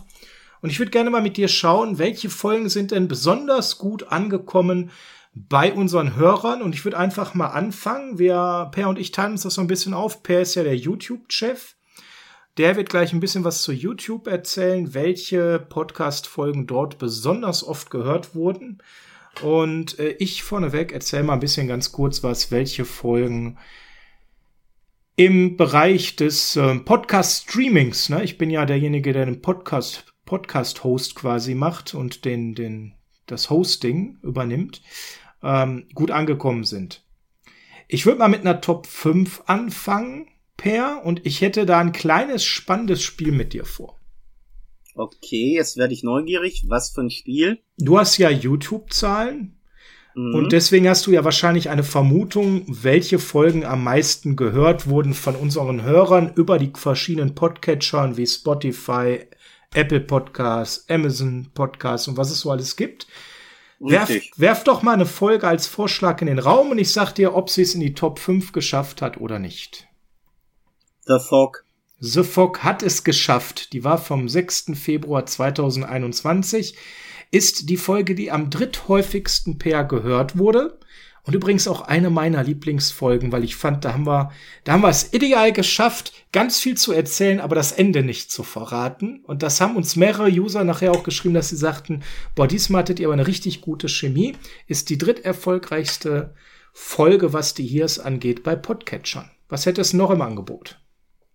Und 0.61 0.69
ich 0.69 0.79
würde 0.79 0.91
gerne 0.91 1.09
mal 1.09 1.21
mit 1.21 1.35
dir 1.35 1.49
schauen, 1.49 1.97
welche 1.97 2.29
Folgen 2.29 2.69
sind 2.69 2.91
denn 2.91 3.09
besonders 3.09 3.77
gut 3.77 4.07
angekommen 4.07 4.91
bei 5.33 5.73
unseren 5.73 6.15
Hörern. 6.15 6.61
Und 6.61 6.73
ich 6.73 6.85
würde 6.85 6.97
einfach 6.97 7.33
mal 7.33 7.47
anfangen. 7.47 8.17
Wir, 8.17 8.69
Per 8.71 8.87
und 8.87 8.97
ich 8.97 9.11
teilen 9.11 9.33
uns 9.33 9.41
das 9.41 9.55
so 9.55 9.61
ein 9.61 9.67
bisschen 9.67 9.93
auf. 9.93 10.23
Per 10.23 10.41
ist 10.41 10.55
ja 10.55 10.63
der 10.63 10.77
YouTube-Chef. 10.77 11.75
Der 12.57 12.75
wird 12.75 12.89
gleich 12.89 13.13
ein 13.13 13.19
bisschen 13.19 13.43
was 13.43 13.63
zu 13.63 13.71
YouTube 13.71 14.27
erzählen, 14.27 14.93
welche 14.93 15.57
Podcast-Folgen 15.57 16.67
dort 16.67 16.99
besonders 16.99 17.63
oft 17.63 17.89
gehört 17.89 18.35
wurden. 18.35 18.77
Und 19.41 19.97
äh, 19.97 20.11
ich 20.19 20.43
vorneweg 20.43 20.91
erzähle 20.91 21.23
mal 21.23 21.33
ein 21.33 21.39
bisschen 21.39 21.67
ganz 21.67 21.91
kurz 21.91 22.21
was, 22.21 22.51
welche 22.51 22.85
Folgen 22.85 23.57
im 25.15 25.57
Bereich 25.57 26.15
des 26.15 26.55
äh, 26.55 26.75
Podcast-Streamings, 26.75 28.09
ne? 28.09 28.23
ich 28.23 28.37
bin 28.37 28.51
ja 28.51 28.67
derjenige, 28.67 29.13
der 29.13 29.25
den 29.25 29.41
Podcast, 29.41 30.13
Podcast-Host 30.25 31.15
quasi 31.15 31.55
macht 31.55 31.95
und 31.95 32.23
den, 32.23 32.53
den, 32.53 32.93
das 33.25 33.49
Hosting 33.49 34.19
übernimmt, 34.21 34.83
ähm, 35.41 35.87
gut 35.95 36.11
angekommen 36.11 36.65
sind. 36.65 37.03
Ich 37.87 38.05
würde 38.05 38.19
mal 38.19 38.27
mit 38.27 38.41
einer 38.41 38.61
Top 38.61 38.85
5 38.85 39.43
anfangen, 39.47 40.27
Per, 40.57 41.01
und 41.03 41.25
ich 41.25 41.41
hätte 41.41 41.65
da 41.65 41.79
ein 41.79 41.91
kleines, 41.91 42.43
spannendes 42.43 43.01
Spiel 43.01 43.31
mit 43.31 43.53
dir 43.53 43.65
vor. 43.65 43.99
Okay, 44.95 45.55
jetzt 45.55 45.77
werde 45.77 45.93
ich 45.93 46.03
neugierig. 46.03 46.65
Was 46.67 46.91
für 46.91 47.01
ein 47.01 47.09
Spiel? 47.09 47.59
Du 47.77 47.97
hast 47.97 48.17
ja 48.17 48.29
YouTube-Zahlen. 48.29 49.57
Mhm. 50.15 50.35
Und 50.35 50.51
deswegen 50.51 50.87
hast 50.87 51.07
du 51.07 51.11
ja 51.11 51.23
wahrscheinlich 51.23 51.69
eine 51.69 51.83
Vermutung, 51.83 52.63
welche 52.67 53.19
Folgen 53.19 53.65
am 53.65 53.83
meisten 53.83 54.35
gehört 54.35 54.87
wurden 54.87 55.13
von 55.13 55.35
unseren 55.35 55.81
Hörern 55.81 56.33
über 56.35 56.59
die 56.59 56.71
verschiedenen 56.75 57.33
Podcatchern 57.33 58.17
wie 58.17 58.27
Spotify, 58.27 59.19
Apple 59.73 60.01
Podcasts, 60.01 60.87
Amazon 60.89 61.47
Podcasts 61.53 62.07
und 62.07 62.17
was 62.17 62.29
es 62.29 62.41
so 62.41 62.51
alles 62.51 62.75
gibt. 62.75 63.07
Werf, 63.79 64.11
werf 64.37 64.63
doch 64.63 64.81
mal 64.81 64.93
eine 64.93 65.05
Folge 65.05 65.47
als 65.47 65.67
Vorschlag 65.67 66.21
in 66.21 66.27
den 66.27 66.39
Raum 66.39 66.71
und 66.71 66.77
ich 66.77 66.93
sag 66.93 67.13
dir, 67.13 67.35
ob 67.35 67.49
sie 67.49 67.63
es 67.63 67.73
in 67.73 67.81
die 67.81 67.95
Top 67.95 68.19
5 68.19 68.53
geschafft 68.53 69.01
hat 69.01 69.17
oder 69.17 69.39
nicht. 69.39 69.87
The 71.05 71.19
Fog. 71.19 71.65
The 71.99 72.23
Fog 72.23 72.63
hat 72.63 72.81
es 72.81 73.03
geschafft. 73.03 73.73
Die 73.73 73.83
war 73.83 73.97
vom 73.97 74.29
6. 74.29 74.71
Februar 74.75 75.25
2021. 75.25 76.77
Ist 77.29 77.69
die 77.69 77.75
Folge, 77.75 78.15
die 78.15 78.31
am 78.31 78.49
dritthäufigsten 78.49 79.57
per 79.57 79.83
gehört 79.83 80.37
wurde. 80.37 80.79
Und 81.25 81.35
übrigens 81.35 81.67
auch 81.67 81.81
eine 81.81 82.09
meiner 82.09 82.41
Lieblingsfolgen, 82.43 83.33
weil 83.33 83.43
ich 83.43 83.57
fand, 83.57 83.83
da 83.83 83.93
haben 83.93 84.05
wir, 84.05 84.31
da 84.63 84.73
haben 84.73 84.81
wir 84.81 84.89
es 84.89 85.13
ideal 85.13 85.51
geschafft, 85.51 86.13
ganz 86.31 86.59
viel 86.59 86.77
zu 86.77 86.93
erzählen, 86.93 87.41
aber 87.41 87.55
das 87.55 87.73
Ende 87.73 88.01
nicht 88.01 88.31
zu 88.31 88.43
verraten. 88.43 89.25
Und 89.25 89.43
das 89.43 89.59
haben 89.59 89.75
uns 89.75 89.97
mehrere 89.97 90.29
User 90.29 90.63
nachher 90.63 90.91
auch 90.91 91.03
geschrieben, 91.03 91.33
dass 91.33 91.49
sie 91.49 91.57
sagten, 91.57 92.03
boah, 92.33 92.47
diesmal 92.47 92.79
hattet 92.79 93.01
ihr 93.01 93.07
aber 93.07 93.13
eine 93.13 93.27
richtig 93.27 93.59
gute 93.59 93.89
Chemie. 93.89 94.37
Ist 94.67 94.89
die 94.89 94.97
dritterfolgreichste 94.97 96.33
Folge, 96.71 97.33
was 97.33 97.53
die 97.53 97.67
Hears 97.67 97.99
angeht, 97.99 98.43
bei 98.43 98.55
Podcatchern. 98.55 99.29
Was 99.49 99.65
hätte 99.65 99.81
es 99.81 99.91
noch 99.91 100.09
im 100.09 100.21
Angebot? 100.21 100.79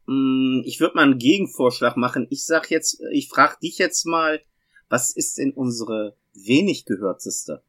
Mm, 0.08 0.62
ich 0.64 0.80
würde 0.80 0.94
mal 0.96 1.02
einen 1.02 1.18
Gegenvorschlag 1.18 1.96
machen. 1.98 2.26
Ich 2.30 2.46
sag 2.46 2.70
jetzt, 2.70 3.00
ich 3.12 3.28
frage 3.28 3.56
dich 3.62 3.76
jetzt 3.76 4.06
mal, 4.06 4.40
was 4.88 5.14
ist 5.14 5.36
denn 5.36 5.52
unsere 5.52 6.16
wenig 6.32 6.86
gehörteste? 6.86 7.62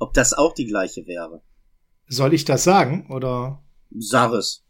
Ob 0.00 0.12
das 0.12 0.34
auch 0.34 0.54
die 0.54 0.66
gleiche 0.66 1.06
wäre? 1.06 1.40
Soll 2.08 2.34
ich 2.34 2.44
das 2.44 2.64
sagen 2.64 3.06
oder? 3.10 3.62
Sag 3.90 4.32
es. 4.32 4.64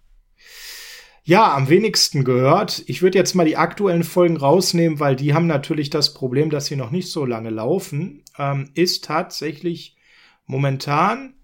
Ja, 1.24 1.54
am 1.54 1.70
wenigsten 1.70 2.24
gehört. 2.24 2.82
Ich 2.86 3.00
würde 3.00 3.16
jetzt 3.16 3.34
mal 3.34 3.46
die 3.46 3.56
aktuellen 3.56 4.04
Folgen 4.04 4.36
rausnehmen, 4.36 5.00
weil 5.00 5.16
die 5.16 5.32
haben 5.32 5.46
natürlich 5.46 5.88
das 5.88 6.12
Problem, 6.12 6.50
dass 6.50 6.66
sie 6.66 6.76
noch 6.76 6.90
nicht 6.90 7.10
so 7.10 7.24
lange 7.24 7.50
laufen. 7.50 8.22
Ähm, 8.36 8.70
ist 8.74 9.04
tatsächlich 9.04 9.96
momentan 10.44 11.36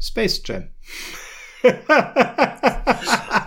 Space 0.00 0.42
Jam. 0.44 0.70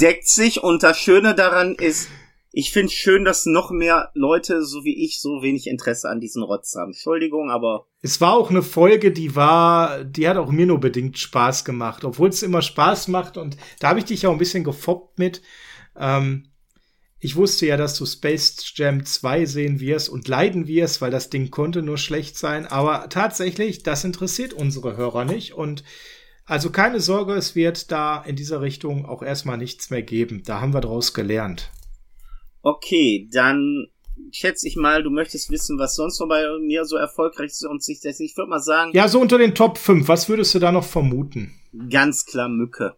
Deckt 0.00 0.28
sich 0.28 0.62
und 0.62 0.82
das 0.82 0.98
Schöne 0.98 1.34
daran 1.34 1.74
ist, 1.74 2.08
ich 2.56 2.70
finde 2.70 2.92
schön, 2.92 3.24
dass 3.24 3.46
noch 3.46 3.70
mehr 3.72 4.10
Leute, 4.14 4.64
so 4.64 4.84
wie 4.84 5.04
ich, 5.04 5.20
so 5.20 5.42
wenig 5.42 5.66
Interesse 5.66 6.08
an 6.08 6.20
diesen 6.20 6.42
Rotz 6.42 6.76
haben. 6.76 6.92
Entschuldigung, 6.92 7.50
aber. 7.50 7.86
Es 8.00 8.20
war 8.20 8.34
auch 8.34 8.48
eine 8.48 8.62
Folge, 8.62 9.10
die 9.10 9.34
war, 9.34 10.04
die 10.04 10.28
hat 10.28 10.36
auch 10.36 10.52
mir 10.52 10.66
nur 10.66 10.78
bedingt 10.78 11.18
Spaß 11.18 11.64
gemacht, 11.64 12.04
obwohl 12.04 12.28
es 12.28 12.44
immer 12.44 12.62
Spaß 12.62 13.08
macht 13.08 13.36
und 13.36 13.56
da 13.80 13.88
habe 13.88 13.98
ich 13.98 14.04
dich 14.04 14.26
auch 14.26 14.32
ein 14.32 14.38
bisschen 14.38 14.62
gefoppt 14.62 15.18
mit. 15.18 15.42
Ähm, 15.96 16.48
ich 17.24 17.36
wusste 17.36 17.64
ja, 17.64 17.78
dass 17.78 17.96
du 17.96 18.04
Space 18.04 18.72
Jam 18.74 19.04
2 19.04 19.46
sehen 19.46 19.80
wirst 19.80 20.10
und 20.10 20.28
leiden 20.28 20.68
wirst, 20.68 21.00
weil 21.00 21.10
das 21.10 21.30
Ding 21.30 21.50
konnte 21.50 21.80
nur 21.80 21.96
schlecht 21.96 22.36
sein. 22.36 22.66
Aber 22.66 23.08
tatsächlich, 23.08 23.82
das 23.82 24.04
interessiert 24.04 24.52
unsere 24.52 24.98
Hörer 24.98 25.24
nicht. 25.24 25.54
Und 25.54 25.84
also 26.46 26.70
keine 26.70 27.00
Sorge, 27.00 27.34
es 27.34 27.54
wird 27.54 27.90
da 27.90 28.22
in 28.22 28.36
dieser 28.36 28.60
Richtung 28.60 29.06
auch 29.06 29.22
erstmal 29.22 29.58
nichts 29.58 29.90
mehr 29.90 30.02
geben. 30.02 30.42
Da 30.44 30.60
haben 30.60 30.74
wir 30.74 30.80
draus 30.80 31.14
gelernt. 31.14 31.70
Okay, 32.62 33.28
dann 33.32 33.86
schätze 34.30 34.68
ich 34.68 34.76
mal, 34.76 35.02
du 35.02 35.10
möchtest 35.10 35.50
wissen, 35.50 35.78
was 35.78 35.94
sonst 35.94 36.20
noch 36.20 36.28
bei 36.28 36.44
mir 36.60 36.84
so 36.84 36.96
erfolgreich 36.96 37.50
ist 37.50 37.66
und 37.66 37.82
sich 37.82 38.00
das. 38.00 38.20
Ich 38.20 38.36
würde 38.36 38.50
mal 38.50 38.60
sagen. 38.60 38.92
Ja, 38.94 39.08
so 39.08 39.20
unter 39.20 39.38
den 39.38 39.54
Top 39.54 39.78
5, 39.78 40.08
was 40.08 40.28
würdest 40.28 40.54
du 40.54 40.58
da 40.58 40.72
noch 40.72 40.84
vermuten? 40.84 41.54
Ganz 41.90 42.24
klar 42.24 42.48
Mücke. 42.48 42.96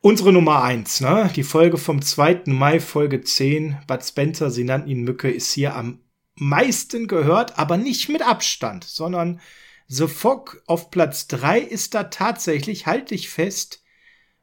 Unsere 0.00 0.32
Nummer 0.32 0.62
eins, 0.62 1.00
ne? 1.00 1.30
Die 1.34 1.42
Folge 1.42 1.76
vom 1.76 2.02
2. 2.02 2.42
Mai, 2.46 2.78
Folge 2.78 3.20
10. 3.20 3.78
Bud 3.88 4.04
Spencer, 4.04 4.50
sie 4.50 4.64
nannten 4.64 4.88
ihn 4.88 5.02
Mücke, 5.02 5.30
ist 5.30 5.52
hier 5.52 5.74
am 5.74 6.00
meisten 6.36 7.08
gehört, 7.08 7.58
aber 7.58 7.76
nicht 7.76 8.08
mit 8.08 8.22
Abstand, 8.22 8.84
sondern 8.84 9.40
The 9.88 10.06
Fog 10.06 10.62
auf 10.66 10.90
Platz 10.90 11.28
3 11.28 11.60
ist 11.60 11.94
da 11.94 12.04
tatsächlich, 12.04 12.86
halte 12.86 13.14
ich 13.14 13.30
fest, 13.30 13.82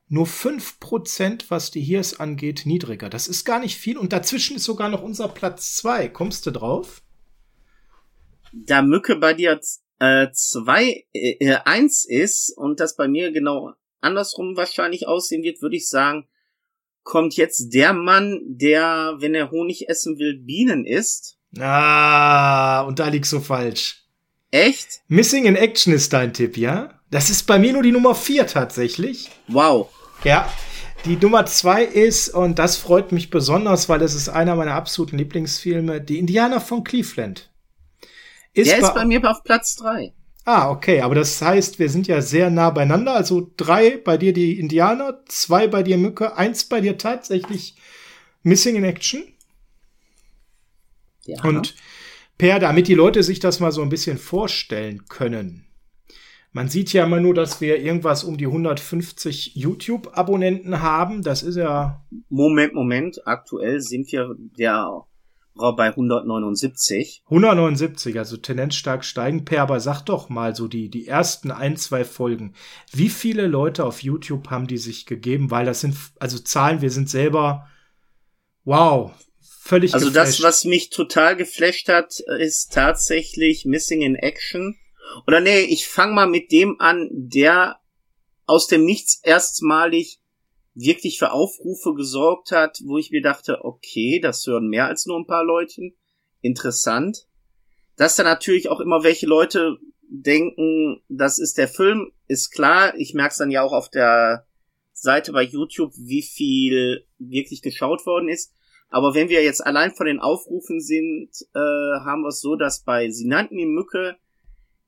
nur 0.08 0.26
5%, 0.26 1.46
was 1.50 1.72
die 1.72 1.82
Hears 1.82 2.20
angeht, 2.20 2.64
niedriger. 2.66 3.10
Das 3.10 3.28
ist 3.28 3.46
gar 3.46 3.60
nicht 3.60 3.78
viel 3.78 3.98
und 3.98 4.12
dazwischen 4.12 4.58
ist 4.58 4.64
sogar 4.64 4.90
noch 4.90 5.04
unser 5.04 5.28
Platz 5.28 5.76
2. 5.76 6.10
Kommst 6.10 6.46
du 6.46 6.52
drauf? 6.52 7.02
Da 8.54 8.82
Mücke 8.82 9.18
bei 9.18 9.34
dir 9.34 9.60
2 10.00 11.06
äh, 11.14 11.30
äh, 11.40 11.58
1 11.64 12.06
ist 12.06 12.52
und 12.58 12.80
das 12.80 12.96
bei 12.96 13.08
mir 13.08 13.32
genau 13.32 13.74
andersrum 14.02 14.58
wahrscheinlich 14.58 15.08
aussehen 15.08 15.44
wird, 15.44 15.62
würde 15.62 15.76
ich 15.76 15.90
sagen, 15.90 16.28
kommt 17.04 17.36
jetzt 17.36 17.74
der 17.74 17.94
Mann, 17.94 18.42
der, 18.46 19.16
wenn 19.20 19.36
er 19.36 19.52
Honig 19.52 19.90
essen 19.90 20.18
will, 20.18 20.40
Bienen 20.40 20.86
isst. 20.86 21.38
Ah, 21.60 22.82
und 22.82 23.00
da 23.00 23.10
liegst 23.10 23.32
du 23.32 23.40
falsch. 23.40 24.05
Echt? 24.56 25.02
Missing 25.10 25.44
in 25.44 25.58
Action 25.58 25.92
ist 25.92 26.14
dein 26.14 26.32
Tipp, 26.32 26.56
ja? 26.56 27.02
Das 27.12 27.30
ist 27.30 27.44
bei 27.44 27.60
mir 27.60 27.74
nur 27.74 27.84
die 27.84 27.92
Nummer 27.92 28.16
4 28.16 28.48
tatsächlich. 28.48 29.30
Wow. 29.50 29.90
Ja. 30.24 30.50
Die 31.04 31.18
Nummer 31.18 31.46
2 31.46 31.84
ist, 31.84 32.30
und 32.30 32.58
das 32.58 32.78
freut 32.78 33.12
mich 33.12 33.30
besonders, 33.30 33.90
weil 33.90 34.02
es 34.02 34.16
ist 34.16 34.30
einer 34.30 34.56
meiner 34.56 34.74
absoluten 34.74 35.18
Lieblingsfilme, 35.18 36.00
Die 36.00 36.20
Indianer 36.20 36.62
von 36.62 36.86
Cleveland. 36.86 37.50
Ist 38.54 38.72
Der 38.72 38.80
ist 38.80 38.94
bei 38.94 39.04
mir 39.04 39.30
auf 39.30 39.44
Platz 39.44 39.76
3. 39.76 40.14
Ah, 40.46 40.70
okay, 40.70 41.02
aber 41.02 41.16
das 41.16 41.42
heißt, 41.42 41.78
wir 41.78 41.90
sind 41.90 42.08
ja 42.08 42.22
sehr 42.22 42.50
nah 42.50 42.70
beieinander. 42.70 43.14
Also 43.14 43.52
drei 43.58 43.98
bei 43.98 44.16
dir 44.16 44.32
die 44.32 44.58
Indianer, 44.58 45.20
zwei 45.28 45.68
bei 45.68 45.84
dir 45.84 45.98
Mücke, 45.98 46.38
eins 46.38 46.64
bei 46.64 46.80
dir 46.80 46.98
tatsächlich 46.98 47.76
Missing 48.44 48.78
in 48.78 48.86
Action. 48.86 49.24
Ja. 51.26 51.44
Und 51.44 51.76
Per, 52.38 52.60
damit 52.60 52.88
die 52.88 52.96
Leute 52.96 53.24
sich 53.24 53.40
das 53.40 53.60
mal 53.60 53.72
so 53.72 53.82
ein 53.82 53.90
bisschen 53.90 54.18
vorstellen 54.18 55.06
können. 55.08 55.66
Man 56.52 56.70
sieht 56.70 56.94
ja 56.94 57.04
immer 57.04 57.20
nur, 57.20 57.34
dass 57.34 57.60
wir 57.60 57.82
irgendwas 57.82 58.24
um 58.24 58.38
die 58.38 58.48
150 58.48 59.56
YouTube-Abonnenten 59.56 60.82
haben. 60.82 61.22
Das 61.22 61.44
ist 61.44 61.58
ja. 61.58 62.06
Moment, 62.30 62.74
Moment. 62.74 63.28
Aktuell 63.28 63.82
sind 63.82 64.10
wir 64.12 64.38
ja 64.56 65.04
bei 65.56 65.88
179. 65.88 67.24
179, 67.26 68.18
also 68.18 68.38
Tendenz 68.38 68.76
stark 68.76 69.04
steigen. 69.04 69.46
Per, 69.46 69.62
aber 69.62 69.80
sag 69.80 70.04
doch 70.04 70.30
mal 70.30 70.56
so 70.56 70.68
die, 70.68 70.90
die 70.90 71.08
ersten 71.08 71.52
ein, 71.52 71.78
zwei 71.78 72.06
Folgen. 72.06 72.54
Wie 72.92 73.10
viele 73.10 73.48
Leute 73.48 73.86
auf 73.86 74.04
YouTube 74.04 74.50
haben 74.50 74.68
die 74.68 74.78
sich 74.78 75.06
gegeben? 75.06 75.52
Weil 75.52 75.66
das 75.66 75.82
sind, 75.82 75.98
also 76.20 76.40
Zahlen, 76.40 76.82
wir 76.82 76.90
sind 76.92 77.10
selber, 77.10 77.68
wow, 78.64 79.12
völlig 79.66 79.94
Also 79.94 80.08
geflasht. 80.08 80.40
das, 80.40 80.44
was 80.44 80.66
mich 80.66 80.90
total 80.90 81.36
geflasht 81.36 81.90
hat, 81.90 82.20
ist 82.40 82.72
tatsächlich 82.72 83.66
Missing 83.66 84.02
in 84.02 84.16
Action. 84.16 84.78
Oder 85.28 85.40
nee, 85.40 85.62
ich 85.62 85.88
fange 85.88 86.14
mal 86.14 86.28
mit 86.28 86.52
dem 86.52 86.80
an, 86.80 87.10
der 87.12 87.80
aus 88.46 88.68
dem 88.68 88.86
Nichts 88.86 89.20
erstmalig 89.24 90.20
wirklich 90.76 91.18
für 91.18 91.32
Aufrufe 91.32 91.94
gesorgt 91.96 92.52
hat, 92.52 92.80
wo 92.84 92.98
ich 92.98 93.10
mir 93.10 93.22
dachte, 93.22 93.64
okay, 93.64 94.20
das 94.22 94.46
hören 94.46 94.68
mehr 94.68 94.88
als 94.88 95.06
nur 95.06 95.18
ein 95.18 95.28
paar 95.28 95.44
Leutchen. 95.44 95.96
Interessant. 96.42 97.28
Dass 97.96 98.18
da 98.18 98.24
natürlich 98.24 98.70
auch 98.70 98.82
immer 98.82 99.04
welche 99.04 99.26
Leute 99.26 99.78
denken, 100.08 101.02
das 101.08 101.40
ist 101.40 101.58
der 101.58 101.70
Film, 101.70 102.12
ist 102.28 102.52
klar. 102.52 102.94
Ich 102.98 103.14
merke 103.14 103.32
es 103.32 103.38
dann 103.38 103.52
ja 103.52 103.64
auch 103.64 103.72
auf 103.72 103.90
der 103.90 104.46
Seite 104.92 105.32
bei 105.32 105.44
YouTube, 105.44 105.94
wie 105.96 106.22
viel 106.22 107.06
wirklich 107.18 107.62
geschaut 107.62 108.06
worden 108.06 108.30
ist. 108.30 108.54
Aber 108.96 109.14
wenn 109.14 109.28
wir 109.28 109.44
jetzt 109.44 109.60
allein 109.60 109.94
von 109.94 110.06
den 110.06 110.22
Aufrufen 110.22 110.80
sind, 110.80 111.30
äh, 111.54 112.00
haben 112.06 112.22
wir 112.22 112.30
es 112.30 112.40
so, 112.40 112.56
dass 112.56 112.82
bei 112.82 113.10
Sie 113.10 113.28
nannten 113.28 113.58
die 113.58 113.66
Mücke 113.66 114.16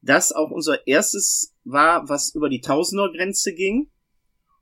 das 0.02 0.32
auch 0.32 0.50
unser 0.50 0.88
erstes 0.88 1.54
war, 1.66 2.08
was 2.08 2.34
über 2.34 2.48
die 2.48 2.62
Tausender-Grenze 2.62 3.54
ging. 3.54 3.92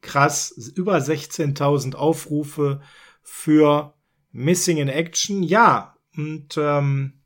krass, 0.06 0.72
über 0.74 0.96
16.000 0.96 1.94
Aufrufe 1.94 2.80
für 3.22 3.94
Missing 4.32 4.78
in 4.78 4.88
Action. 4.88 5.42
Ja, 5.42 5.96
und 6.16 6.56
ähm, 6.56 7.20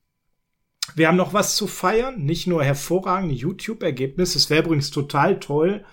wir 0.96 1.08
haben 1.08 1.16
noch 1.16 1.34
was 1.34 1.56
zu 1.56 1.66
feiern, 1.66 2.22
nicht 2.24 2.46
nur 2.46 2.64
hervorragende 2.64 3.34
YouTube-Ergebnisse. 3.34 4.38
Es 4.38 4.50
wäre 4.50 4.64
übrigens 4.64 4.90
total 4.90 5.40
toll, 5.40 5.84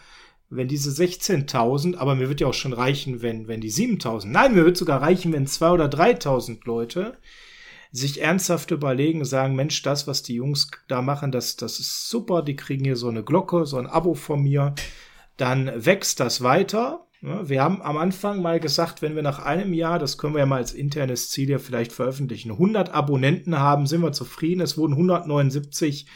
wenn 0.50 0.68
diese 0.68 0.90
16.000, 0.90 1.98
aber 1.98 2.16
mir 2.16 2.30
wird 2.30 2.42
ja 2.42 2.48
auch 2.48 2.54
schon 2.54 2.74
reichen, 2.74 3.22
wenn, 3.22 3.48
wenn 3.48 3.62
die 3.62 3.72
7.000, 3.72 4.28
nein, 4.28 4.56
mir 4.56 4.66
wird 4.66 4.78
sogar 4.78 5.02
reichen, 5.02 5.34
wenn 5.34 5.46
2.000 5.46 5.74
oder 5.74 5.86
3.000 5.86 6.60
Leute 6.66 7.18
sich 7.92 8.22
ernsthaft 8.22 8.72
überlegen, 8.72 9.26
sagen, 9.26 9.56
Mensch, 9.56 9.82
das, 9.82 10.08
was 10.08 10.24
die 10.24 10.36
Jungs 10.36 10.70
da 10.88 11.02
machen, 11.02 11.32
das, 11.32 11.56
das 11.56 11.80
ist 11.80 12.10
super, 12.10 12.42
die 12.42 12.56
kriegen 12.56 12.84
hier 12.84 12.96
so 12.96 13.10
eine 13.10 13.24
Glocke, 13.24 13.66
so 13.66 13.78
ein 13.78 13.88
Abo 13.88 14.14
von 14.14 14.42
mir 14.44 14.76
dann 15.38 15.72
wächst 15.86 16.20
das 16.20 16.42
weiter. 16.42 17.07
Wir 17.22 17.64
haben 17.64 17.82
am 17.82 17.98
Anfang 17.98 18.42
mal 18.42 18.60
gesagt, 18.60 19.02
wenn 19.02 19.16
wir 19.16 19.24
nach 19.24 19.40
einem 19.40 19.74
Jahr, 19.74 19.98
das 19.98 20.18
können 20.18 20.36
wir 20.36 20.40
ja 20.40 20.46
mal 20.46 20.58
als 20.58 20.74
internes 20.74 21.30
Ziel 21.30 21.50
ja 21.50 21.58
vielleicht 21.58 21.92
veröffentlichen, 21.92 22.52
100 22.52 22.90
Abonnenten 22.90 23.58
haben, 23.58 23.88
sind 23.88 24.02
wir 24.02 24.12
zufrieden. 24.12 24.62
Es 24.62 24.78
wurden 24.78 24.94
179 24.94 26.08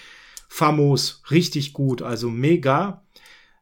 famos, 0.48 1.24
richtig 1.32 1.74
gut, 1.74 2.02
also 2.04 2.30
mega. 2.30 3.04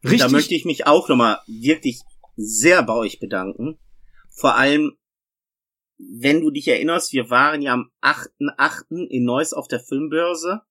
Richtig. 0.04 0.20
Da 0.20 0.30
möchte 0.30 0.54
ich 0.54 0.66
mich 0.66 0.86
auch 0.86 1.08
nochmal 1.08 1.40
wirklich 1.48 2.02
sehr 2.36 2.84
bei 2.84 2.94
euch 2.94 3.20
bedanken. 3.20 3.80
Vor 4.30 4.56
allem, 4.56 4.98
wenn 5.98 6.42
du 6.42 6.52
dich 6.52 6.68
erinnerst, 6.68 7.14
wir 7.14 7.30
waren 7.30 7.62
ja 7.62 7.74
am 7.74 7.90
8.8. 8.02 9.08
in 9.10 9.24
Neuss 9.24 9.54
auf 9.54 9.68
der 9.68 9.80
Filmbörse 9.80 10.62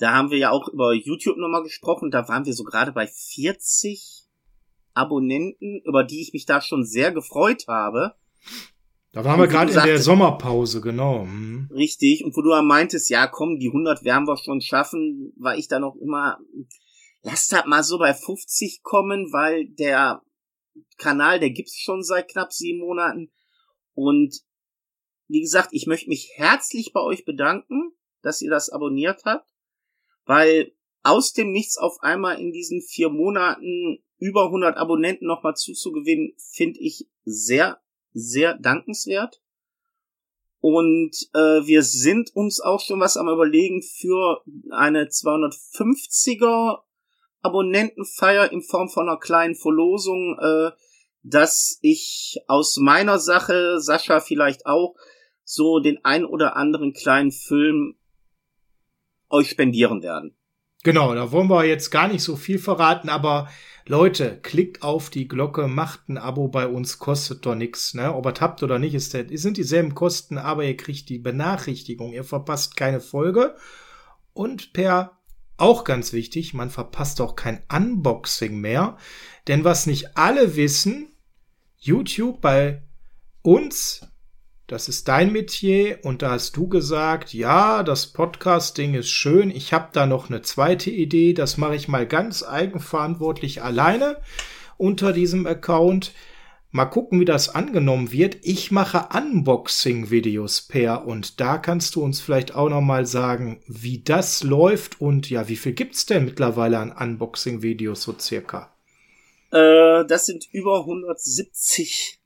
da 0.00 0.14
haben 0.14 0.30
wir 0.30 0.38
ja 0.38 0.50
auch 0.50 0.66
über 0.68 0.94
YouTube 0.94 1.36
nochmal 1.36 1.62
gesprochen. 1.62 2.10
Da 2.10 2.26
waren 2.26 2.46
wir 2.46 2.54
so 2.54 2.64
gerade 2.64 2.90
bei 2.90 3.06
40 3.06 4.19
Abonnenten, 4.94 5.82
über 5.84 6.04
die 6.04 6.20
ich 6.22 6.32
mich 6.32 6.46
da 6.46 6.60
schon 6.60 6.84
sehr 6.84 7.12
gefreut 7.12 7.64
habe. 7.68 8.14
Da 9.12 9.24
waren 9.24 9.40
wir 9.40 9.48
gerade 9.48 9.72
in 9.72 9.82
der 9.82 10.00
Sommerpause, 10.00 10.80
genau. 10.80 11.24
Mhm. 11.24 11.68
Richtig. 11.72 12.24
Und 12.24 12.36
wo 12.36 12.42
du 12.42 12.50
meintest, 12.62 13.10
ja 13.10 13.26
komm, 13.26 13.58
die 13.58 13.68
100 13.68 14.04
werden 14.04 14.26
wir 14.26 14.36
schon 14.36 14.60
schaffen, 14.60 15.32
war 15.36 15.56
ich 15.56 15.68
da 15.68 15.80
noch 15.80 15.96
immer, 15.96 16.38
lass 17.22 17.48
das 17.48 17.66
mal 17.66 17.82
so 17.82 17.98
bei 17.98 18.14
50 18.14 18.82
kommen, 18.82 19.32
weil 19.32 19.68
der 19.68 20.22
Kanal, 20.96 21.40
der 21.40 21.50
gibt's 21.50 21.78
schon 21.80 22.02
seit 22.02 22.28
knapp 22.28 22.52
sieben 22.52 22.80
Monaten. 22.80 23.32
Und 23.94 24.40
wie 25.28 25.40
gesagt, 25.40 25.70
ich 25.72 25.86
möchte 25.86 26.08
mich 26.08 26.30
herzlich 26.34 26.92
bei 26.92 27.00
euch 27.00 27.24
bedanken, 27.24 27.92
dass 28.22 28.42
ihr 28.42 28.50
das 28.50 28.70
abonniert 28.70 29.22
habt 29.24 29.50
weil 30.30 30.72
aus 31.02 31.32
dem 31.32 31.50
Nichts 31.50 31.76
auf 31.76 31.96
einmal 32.02 32.38
in 32.38 32.52
diesen 32.52 32.82
vier 32.82 33.08
Monaten 33.08 33.98
über 34.20 34.44
100 34.46 34.76
Abonnenten 34.76 35.26
nochmal 35.26 35.56
zuzugewinnen, 35.56 36.34
finde 36.36 36.78
ich 36.80 37.08
sehr, 37.24 37.80
sehr 38.12 38.56
dankenswert. 38.58 39.40
Und 40.60 41.12
äh, 41.32 41.66
wir 41.66 41.82
sind 41.82 42.36
uns 42.36 42.60
auch 42.60 42.80
schon 42.80 43.00
was 43.00 43.16
am 43.16 43.28
überlegen 43.28 43.82
für 43.82 44.42
eine 44.70 45.04
250er 45.04 46.80
Abonnentenfeier 47.40 48.52
in 48.52 48.60
Form 48.60 48.90
von 48.90 49.08
einer 49.08 49.18
kleinen 49.18 49.54
Verlosung, 49.54 50.38
äh, 50.38 50.70
dass 51.22 51.78
ich 51.80 52.42
aus 52.46 52.76
meiner 52.76 53.18
Sache, 53.18 53.80
Sascha 53.80 54.20
vielleicht 54.20 54.66
auch, 54.66 54.94
so 55.44 55.80
den 55.80 56.04
ein 56.04 56.26
oder 56.26 56.56
anderen 56.56 56.92
kleinen 56.92 57.32
Film 57.32 57.96
euch 59.30 59.48
spendieren 59.48 60.02
werden. 60.02 60.36
Genau, 60.82 61.14
da 61.14 61.32
wollen 61.32 61.48
wir 61.48 61.64
jetzt 61.64 61.90
gar 61.90 62.08
nicht 62.08 62.22
so 62.22 62.36
viel 62.36 62.58
verraten, 62.58 63.08
aber 63.08 63.48
Leute, 63.90 64.38
klickt 64.40 64.84
auf 64.84 65.10
die 65.10 65.26
Glocke, 65.26 65.66
macht 65.66 66.08
ein 66.08 66.16
Abo 66.16 66.46
bei 66.46 66.68
uns, 66.68 67.00
kostet 67.00 67.44
doch 67.44 67.56
nichts, 67.56 67.92
ne? 67.92 68.14
Ob 68.14 68.24
ihr 68.24 68.40
habt 68.40 68.62
oder 68.62 68.78
nicht, 68.78 68.94
ist 68.94 69.14
der, 69.14 69.26
sind 69.36 69.56
dieselben 69.56 69.96
Kosten, 69.96 70.38
aber 70.38 70.62
ihr 70.62 70.76
kriegt 70.76 71.08
die 71.08 71.18
Benachrichtigung, 71.18 72.12
ihr 72.12 72.22
verpasst 72.22 72.76
keine 72.76 73.00
Folge 73.00 73.56
und 74.32 74.72
per 74.72 75.18
auch 75.56 75.82
ganz 75.82 76.12
wichtig, 76.12 76.54
man 76.54 76.70
verpasst 76.70 77.20
auch 77.20 77.34
kein 77.34 77.64
Unboxing 77.68 78.60
mehr, 78.60 78.96
denn 79.48 79.64
was 79.64 79.86
nicht 79.86 80.16
alle 80.16 80.54
wissen, 80.54 81.10
YouTube 81.76 82.40
bei 82.40 82.84
uns 83.42 84.06
das 84.70 84.88
ist 84.88 85.08
dein 85.08 85.32
Metier 85.32 85.98
und 86.04 86.22
da 86.22 86.30
hast 86.30 86.56
du 86.56 86.68
gesagt, 86.68 87.34
ja, 87.34 87.82
das 87.82 88.06
Podcasting 88.06 88.94
ist 88.94 89.10
schön, 89.10 89.50
ich 89.50 89.72
habe 89.72 89.88
da 89.92 90.06
noch 90.06 90.30
eine 90.30 90.42
zweite 90.42 90.90
Idee, 90.90 91.32
das 91.32 91.56
mache 91.56 91.74
ich 91.74 91.88
mal 91.88 92.06
ganz 92.06 92.44
eigenverantwortlich 92.44 93.62
alleine 93.62 94.18
unter 94.76 95.12
diesem 95.12 95.46
Account. 95.48 96.12
Mal 96.70 96.84
gucken, 96.84 97.18
wie 97.18 97.24
das 97.24 97.52
angenommen 97.52 98.12
wird. 98.12 98.36
Ich 98.42 98.70
mache 98.70 99.08
Unboxing-Videos 99.12 100.68
per 100.68 101.04
und 101.04 101.40
da 101.40 101.58
kannst 101.58 101.96
du 101.96 102.04
uns 102.04 102.20
vielleicht 102.20 102.54
auch 102.54 102.68
noch 102.68 102.80
mal 102.80 103.06
sagen, 103.06 103.60
wie 103.66 104.02
das 104.04 104.44
läuft 104.44 105.00
und 105.00 105.28
ja, 105.28 105.48
wie 105.48 105.56
viel 105.56 105.72
gibt's 105.72 106.06
denn 106.06 106.26
mittlerweile 106.26 106.78
an 106.78 106.92
Unboxing-Videos 106.92 108.04
so 108.04 108.14
circa? 108.16 108.72
Äh, 109.50 110.04
das 110.06 110.26
sind 110.26 110.46
über 110.52 110.78
170, 110.82 112.20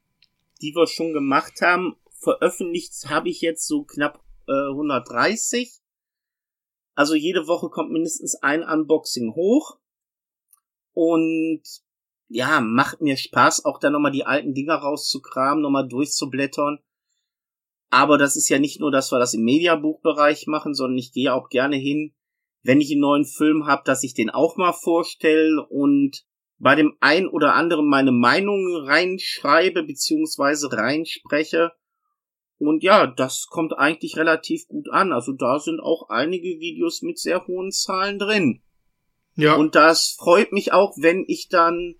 die 0.61 0.74
wir 0.74 0.87
schon 0.88 1.14
gemacht 1.14 1.62
haben 1.62 1.96
veröffentlicht 2.24 2.92
habe 3.08 3.28
ich 3.28 3.40
jetzt 3.40 3.66
so 3.66 3.84
knapp 3.84 4.24
äh, 4.48 4.70
130. 4.70 5.80
Also 6.94 7.14
jede 7.14 7.46
Woche 7.46 7.68
kommt 7.68 7.92
mindestens 7.92 8.34
ein 8.37 8.62
Unboxing 8.62 9.34
hoch. 9.34 9.78
Und 10.92 11.62
ja, 12.28 12.60
macht 12.60 13.00
mir 13.00 13.16
Spaß, 13.16 13.64
auch 13.64 13.78
da 13.78 13.90
nochmal 13.90 14.12
die 14.12 14.24
alten 14.24 14.54
Dinger 14.54 14.76
rauszukramen, 14.76 15.62
nochmal 15.62 15.87
durchzublättern. 15.87 16.78
Aber 17.90 18.18
das 18.18 18.37
ist 18.37 18.48
ja 18.48 18.58
nicht 18.58 18.80
nur, 18.80 18.90
dass 18.90 19.12
wir 19.12 19.18
das 19.18 19.34
im 19.34 19.44
Mediabuchbereich 19.44 20.46
machen, 20.46 20.74
sondern 20.74 20.98
ich 20.98 21.12
gehe 21.12 21.32
auch 21.32 21.48
gerne 21.48 21.76
hin, 21.76 22.14
wenn 22.62 22.80
ich 22.80 22.90
einen 22.90 23.00
neuen 23.00 23.24
Film 23.24 23.66
habe, 23.66 23.82
dass 23.84 24.02
ich 24.02 24.14
den 24.14 24.30
auch 24.30 24.56
mal 24.56 24.72
vorstelle 24.72 25.64
und 25.68 26.24
bei 26.58 26.74
dem 26.74 26.96
ein 27.00 27.28
oder 27.28 27.54
anderen 27.54 27.88
meine 27.88 28.12
Meinung 28.12 28.84
reinschreibe 28.87 29.82
beziehungsweise 29.82 30.72
reinspreche. 30.72 31.72
Und 32.58 32.82
ja, 32.82 33.06
das 33.06 33.46
kommt 33.48 33.72
eigentlich 33.76 34.16
relativ 34.16 34.68
gut 34.68 34.90
an. 34.90 35.12
Also 35.12 35.32
da 35.32 35.58
sind 35.58 35.80
auch 35.80 36.08
einige 36.08 36.60
Videos 36.60 37.02
mit 37.02 37.18
sehr 37.18 37.46
hohen 37.46 37.72
Zahlen 37.72 38.18
drin. 38.18 38.62
Ja. 39.36 39.54
Und 39.54 39.74
das 39.74 40.16
freut 40.18 40.52
mich 40.52 40.72
auch, 40.72 40.94
wenn 40.96 41.24
ich 41.26 41.48
dann 41.48 41.96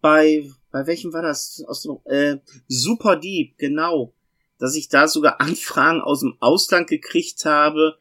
bei, 0.00 0.50
bei 0.70 0.86
welchem 0.86 1.12
war 1.12 1.22
das? 1.22 1.62
Aus 1.68 1.82
dem, 1.82 1.98
äh, 2.04 2.38
Super 2.66 3.16
Deep, 3.16 3.58
genau. 3.58 4.14
Dass 4.58 4.74
ich 4.74 4.88
da 4.88 5.06
sogar 5.06 5.40
Anfragen 5.40 6.00
aus 6.00 6.20
dem 6.20 6.36
Ausland 6.40 6.88
gekriegt 6.88 7.44
habe, 7.44 7.98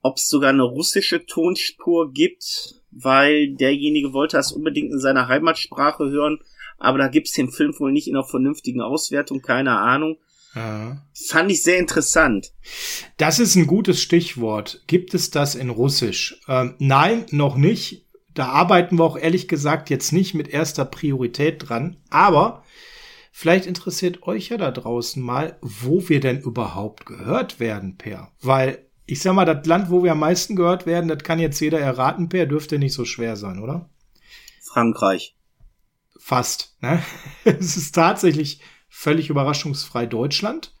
ob 0.00 0.16
es 0.16 0.28
sogar 0.28 0.50
eine 0.50 0.64
russische 0.64 1.26
Tonspur 1.26 2.12
gibt, 2.12 2.82
weil 2.90 3.54
derjenige 3.54 4.12
wollte 4.12 4.36
das 4.36 4.52
unbedingt 4.52 4.92
in 4.92 4.98
seiner 4.98 5.28
Heimatsprache 5.28 6.10
hören 6.10 6.40
aber 6.82 6.98
da 6.98 7.08
gibt's 7.08 7.32
den 7.32 7.50
Film 7.50 7.72
wohl 7.78 7.92
nicht 7.92 8.08
in 8.08 8.16
einer 8.16 8.24
vernünftigen 8.24 8.80
Auswertung, 8.80 9.40
keine 9.40 9.78
Ahnung. 9.78 10.18
Ja. 10.54 11.02
Fand 11.28 11.50
ich 11.50 11.62
sehr 11.62 11.78
interessant. 11.78 12.52
Das 13.16 13.38
ist 13.38 13.56
ein 13.56 13.66
gutes 13.66 14.02
Stichwort. 14.02 14.82
Gibt 14.86 15.14
es 15.14 15.30
das 15.30 15.54
in 15.54 15.70
Russisch? 15.70 16.40
Ähm, 16.48 16.74
nein, 16.78 17.24
noch 17.30 17.56
nicht. 17.56 18.06
Da 18.34 18.48
arbeiten 18.48 18.98
wir 18.98 19.04
auch 19.04 19.18
ehrlich 19.18 19.48
gesagt 19.48 19.90
jetzt 19.90 20.12
nicht 20.12 20.34
mit 20.34 20.48
erster 20.48 20.84
Priorität 20.84 21.68
dran. 21.68 21.96
Aber 22.10 22.64
vielleicht 23.30 23.66
interessiert 23.66 24.24
euch 24.24 24.50
ja 24.50 24.58
da 24.58 24.70
draußen 24.70 25.22
mal, 25.22 25.58
wo 25.62 26.08
wir 26.08 26.20
denn 26.20 26.40
überhaupt 26.40 27.06
gehört 27.06 27.60
werden, 27.60 27.96
Per. 27.96 28.30
Weil 28.42 28.86
ich 29.06 29.20
sag 29.20 29.34
mal, 29.34 29.44
das 29.44 29.66
Land, 29.66 29.90
wo 29.90 30.02
wir 30.04 30.12
am 30.12 30.20
meisten 30.20 30.56
gehört 30.56 30.86
werden, 30.86 31.08
das 31.08 31.22
kann 31.22 31.38
jetzt 31.38 31.60
jeder 31.60 31.80
erraten, 31.80 32.28
Per, 32.28 32.46
dürfte 32.46 32.78
nicht 32.78 32.94
so 32.94 33.04
schwer 33.04 33.36
sein, 33.36 33.58
oder? 33.58 33.88
Frankreich. 34.62 35.34
Fast. 36.24 36.76
Ne? 36.80 37.02
es 37.44 37.76
ist 37.76 37.96
tatsächlich 37.96 38.60
völlig 38.88 39.28
überraschungsfrei 39.28 40.06
Deutschland. 40.06 40.72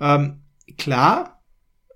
Ähm, 0.00 0.42
klar, 0.76 1.40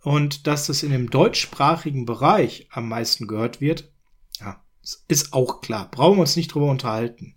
und 0.03 0.47
dass 0.47 0.69
es 0.69 0.85
in 0.85 0.93
dem 0.93 1.11
deutschsprachigen 1.11 2.07
Bereich 2.07 2.69
am 2.71 2.89
meisten 2.89 3.27
gehört 3.27 3.61
wird, 3.61 3.91
ja, 4.39 4.63
ist 5.09 5.33
auch 5.33 5.63
klar. 5.63 5.91
Brauchen 5.91 6.19
wir 6.19 6.21
uns 6.21 6.37
nicht 6.37 6.55
drüber 6.55 6.71
unterhalten. 6.71 7.35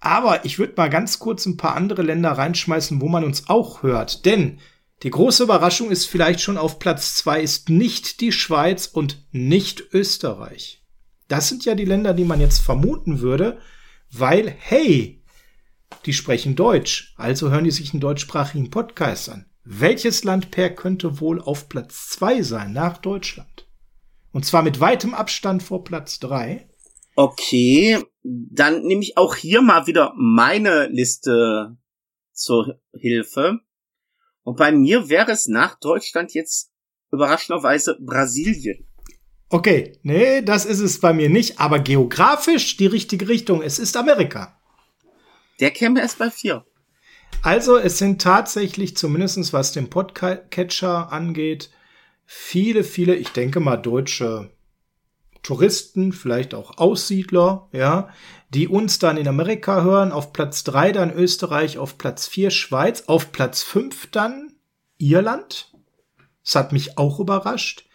Aber 0.00 0.46
ich 0.46 0.58
würde 0.58 0.72
mal 0.78 0.88
ganz 0.88 1.18
kurz 1.18 1.44
ein 1.44 1.58
paar 1.58 1.76
andere 1.76 2.00
Länder 2.00 2.32
reinschmeißen, 2.32 3.02
wo 3.02 3.08
man 3.08 3.24
uns 3.24 3.50
auch 3.50 3.82
hört. 3.82 4.24
Denn 4.24 4.58
die 5.02 5.10
große 5.10 5.42
Überraschung 5.42 5.90
ist 5.90 6.06
vielleicht 6.06 6.40
schon 6.40 6.56
auf 6.56 6.78
Platz 6.78 7.14
zwei 7.14 7.42
ist 7.42 7.68
nicht 7.68 8.22
die 8.22 8.32
Schweiz 8.32 8.86
und 8.86 9.26
nicht 9.32 9.92
Österreich. 9.92 10.82
Das 11.28 11.50
sind 11.50 11.66
ja 11.66 11.74
die 11.74 11.84
Länder, 11.84 12.14
die 12.14 12.24
man 12.24 12.40
jetzt 12.40 12.60
vermuten 12.60 13.20
würde, 13.20 13.60
weil, 14.10 14.48
hey, 14.58 15.22
die 16.04 16.12
sprechen 16.12 16.56
Deutsch, 16.56 17.14
also 17.16 17.50
hören 17.50 17.64
die 17.64 17.70
sich 17.70 17.92
einen 17.92 18.00
deutschsprachigen 18.00 18.70
Podcast 18.70 19.28
an. 19.28 19.46
Welches 19.64 20.24
Land 20.24 20.50
per 20.50 20.70
könnte 20.70 21.20
wohl 21.20 21.40
auf 21.40 21.68
Platz 21.68 22.08
zwei 22.08 22.42
sein 22.42 22.72
nach 22.72 22.98
Deutschland? 22.98 23.68
Und 24.32 24.44
zwar 24.44 24.62
mit 24.62 24.80
weitem 24.80 25.14
Abstand 25.14 25.62
vor 25.62 25.82
Platz 25.82 26.20
drei. 26.20 26.68
Okay, 27.16 28.04
dann 28.22 28.82
nehme 28.82 29.02
ich 29.02 29.16
auch 29.16 29.34
hier 29.34 29.62
mal 29.62 29.86
wieder 29.86 30.12
meine 30.16 30.88
Liste 30.88 31.76
zur 32.32 32.80
Hilfe. 32.92 33.60
Und 34.42 34.58
bei 34.58 34.70
mir 34.70 35.08
wäre 35.08 35.32
es 35.32 35.48
nach 35.48 35.78
Deutschland 35.80 36.34
jetzt 36.34 36.70
überraschenderweise 37.10 37.96
Brasilien. 38.00 38.86
Okay, 39.48 39.98
nee, 40.02 40.42
das 40.42 40.64
ist 40.64 40.80
es 40.80 41.00
bei 41.00 41.12
mir 41.12 41.30
nicht, 41.30 41.60
aber 41.60 41.78
geografisch 41.78 42.76
die 42.76 42.86
richtige 42.86 43.28
Richtung. 43.28 43.62
Es 43.62 43.78
ist 43.78 43.96
Amerika. 43.96 44.60
Der 45.60 45.70
käme 45.70 46.00
erst 46.00 46.18
bei 46.18 46.30
vier. 46.30 46.64
Also, 47.42 47.76
es 47.76 47.98
sind 47.98 48.20
tatsächlich, 48.20 48.96
zumindestens 48.96 49.52
was 49.52 49.72
den 49.72 49.88
Podcatcher 49.88 51.12
angeht, 51.12 51.70
viele, 52.24 52.82
viele, 52.82 53.14
ich 53.14 53.28
denke 53.28 53.60
mal, 53.60 53.76
deutsche 53.76 54.50
Touristen, 55.42 56.12
vielleicht 56.12 56.54
auch 56.54 56.78
Aussiedler, 56.78 57.68
ja, 57.70 58.08
die 58.50 58.66
uns 58.66 58.98
dann 58.98 59.16
in 59.16 59.28
Amerika 59.28 59.82
hören. 59.82 60.10
Auf 60.10 60.32
Platz 60.32 60.64
drei 60.64 60.90
dann 60.90 61.12
Österreich, 61.12 61.78
auf 61.78 61.98
Platz 61.98 62.26
vier 62.26 62.50
Schweiz, 62.50 63.04
auf 63.06 63.30
Platz 63.30 63.62
fünf 63.62 64.10
dann 64.10 64.54
Irland. 64.98 65.72
Das 66.42 66.56
hat 66.56 66.72
mich 66.72 66.98
auch 66.98 67.20
überrascht. 67.20 67.88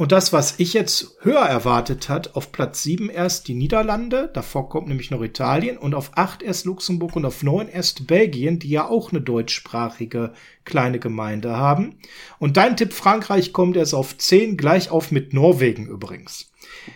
Und 0.00 0.12
das, 0.12 0.32
was 0.32 0.54
ich 0.56 0.72
jetzt 0.72 1.18
höher 1.20 1.44
erwartet 1.44 2.08
hat, 2.08 2.34
auf 2.34 2.52
Platz 2.52 2.82
7 2.84 3.10
erst 3.10 3.48
die 3.48 3.54
Niederlande, 3.54 4.30
davor 4.32 4.70
kommt 4.70 4.88
nämlich 4.88 5.10
noch 5.10 5.20
Italien 5.20 5.76
und 5.76 5.94
auf 5.94 6.12
8 6.14 6.42
erst 6.42 6.64
Luxemburg 6.64 7.16
und 7.16 7.26
auf 7.26 7.42
9 7.42 7.68
erst 7.68 8.06
Belgien, 8.06 8.58
die 8.58 8.70
ja 8.70 8.88
auch 8.88 9.10
eine 9.12 9.20
deutschsprachige 9.20 10.32
kleine 10.64 11.00
Gemeinde 11.00 11.54
haben. 11.54 11.98
Und 12.38 12.56
dein 12.56 12.78
Tipp 12.78 12.94
Frankreich 12.94 13.52
kommt 13.52 13.76
erst 13.76 13.92
auf 13.92 14.16
10, 14.16 14.56
gleich 14.56 14.90
auf 14.90 15.10
mit 15.10 15.34
Norwegen 15.34 15.86
übrigens. 15.86 16.50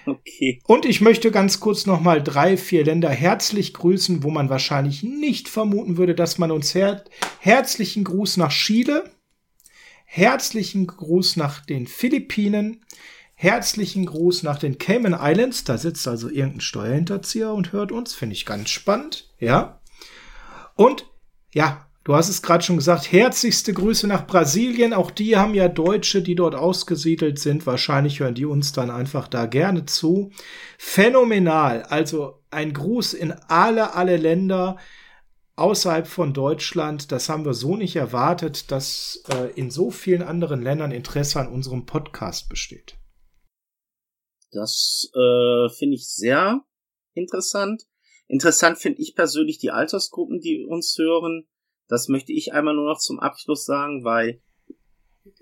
Okay. 0.07 0.63
Und 0.65 0.87
ich 0.87 1.03
möchte 1.03 1.31
ganz 1.31 1.61
kurz 1.61 1.85
nochmal 1.85 2.23
drei, 2.23 2.57
vier 2.57 2.87
Länder 2.87 3.11
herzlich 3.11 3.75
grüßen, 3.75 4.23
wo 4.23 4.31
man 4.31 4.49
wahrscheinlich 4.49 5.03
nicht 5.03 5.51
vermuten 5.51 5.99
würde, 5.99 6.15
dass 6.15 6.39
man 6.39 6.51
uns 6.51 6.75
her 6.75 7.05
herzlichen 7.41 8.05
Gruß 8.05 8.39
nach 8.39 8.51
Chile, 8.51 9.05
Herzlichen 10.17 10.87
Gruß 10.87 11.35
nach 11.39 11.67
den 11.67 11.89
Philippinen. 11.89 12.84
Herzlichen 13.45 14.07
Gruß 14.07 14.43
nach 14.43 14.59
den 14.59 14.79
Cayman 14.79 15.15
Islands. 15.21 15.65
Da 15.65 15.77
sitzt 15.77 16.09
also 16.09 16.31
irgendein 16.31 16.63
Steuerhinterzieher 16.63 17.53
und 17.53 17.73
hört 17.73 17.93
uns. 17.93 18.15
Finde 18.15 18.33
ich 18.33 18.47
ganz 18.47 18.71
spannend. 18.71 19.29
Ja. 19.39 19.81
Und 20.77 21.05
ja, 21.53 21.85
du 22.05 22.15
hast 22.15 22.31
es 22.31 22.41
gerade 22.41 22.65
schon 22.65 22.79
gesagt, 22.79 23.13
herzlichste 23.13 23.75
Grüße 23.75 24.07
nach 24.07 24.27
Brasilien. 24.27 24.95
Auch 24.95 25.11
die 25.11 25.37
haben 25.37 25.53
ja 25.53 25.69
Deutsche, 25.69 26.23
die 26.23 26.37
dort 26.37 26.55
ausgesiedelt 26.55 27.39
sind. 27.39 27.67
Wahrscheinlich 27.67 28.21
hören 28.21 28.35
die 28.35 28.47
uns 28.47 28.73
dann 28.73 28.89
einfach 28.89 29.29
da 29.29 29.45
gerne 29.45 29.85
zu. 29.85 30.31
Phänomenal. 30.79 31.83
Also 31.83 32.41
ein 32.51 32.73
Gruß 32.73 33.13
in 33.13 33.33
alle, 33.49 33.93
alle 33.93 34.17
Länder 34.17 34.79
außerhalb 35.57 36.07
von 36.07 36.33
Deutschland. 36.33 37.13
Das 37.13 37.29
haben 37.29 37.45
wir 37.45 37.53
so 37.53 37.77
nicht 37.77 37.97
erwartet, 37.97 38.71
dass 38.71 39.23
äh, 39.29 39.51
in 39.51 39.71
so 39.71 39.91
vielen 39.91 40.23
anderen 40.23 40.63
Ländern 40.63 40.93
Interesse 40.93 41.41
an 41.41 41.49
unserem 41.49 41.85
Podcast 41.85 42.49
besteht. 42.49 42.97
Das 44.55 45.11
äh, 45.15 45.69
finde 45.71 45.97
ich 45.97 46.07
sehr 46.07 46.65
interessant. 47.15 47.83
Interessant 48.27 48.79
finde 48.79 49.03
ich 49.03 49.15
persönlich 49.15 49.59
die 49.59 49.71
Altersgruppen, 49.71 50.41
die 50.41 50.65
uns 50.65 50.97
hören. 50.99 51.47
Das 51.89 52.09
möchte 52.09 52.33
ich 52.33 52.53
einmal 52.53 52.75
nur 52.75 52.89
noch 52.89 52.99
zum 52.99 53.21
Abschluss 53.21 53.65
sagen, 53.65 54.05
weil 54.05 54.41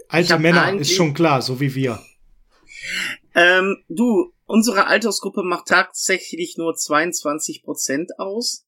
alte 0.09 0.38
Männer 0.38 0.72
ist 0.79 0.92
schon 0.92 1.14
klar, 1.14 1.42
so 1.42 1.61
wie 1.61 1.75
wir. 1.75 2.03
Ähm, 3.35 3.85
du, 3.88 4.33
unsere 4.46 4.87
Altersgruppe 4.87 5.42
macht 5.42 5.68
tatsächlich 5.68 6.57
nur 6.57 6.75
22 6.75 7.62
Prozent 7.62 8.18
aus. 8.18 8.66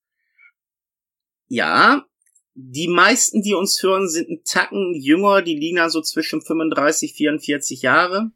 Ja, 1.49 2.07
die 2.55 2.89
meisten, 2.89 3.43
die 3.43 3.55
uns 3.55 3.83
hören, 3.83 4.09
sind 4.09 4.29
ein 4.29 4.43
Tacken 4.45 4.95
jünger, 4.95 5.43
die 5.43 5.57
liegen 5.57 5.81
also 5.81 6.01
zwischen 6.01 6.41
35, 6.41 7.15
44 7.15 7.83
Jahre. 7.83 8.31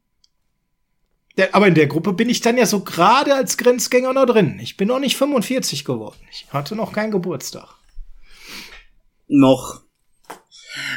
Der, 1.39 1.55
aber 1.55 1.69
in 1.69 1.75
der 1.75 1.87
Gruppe 1.87 2.13
bin 2.13 2.29
ich 2.29 2.41
dann 2.41 2.59
ja 2.59 2.67
so 2.67 2.81
gerade 2.81 3.35
als 3.35 3.57
Grenzgänger 3.57 4.13
noch 4.13 4.27
drin. 4.27 4.59
Ich 4.61 4.77
bin 4.77 4.89
noch 4.89 4.99
nicht 4.99 5.17
45 5.17 5.85
geworden. 5.85 6.19
Ich 6.31 6.47
hatte 6.51 6.75
noch 6.75 6.93
keinen 6.93 7.13
Geburtstag. 7.13 7.77
Noch. 9.29 9.83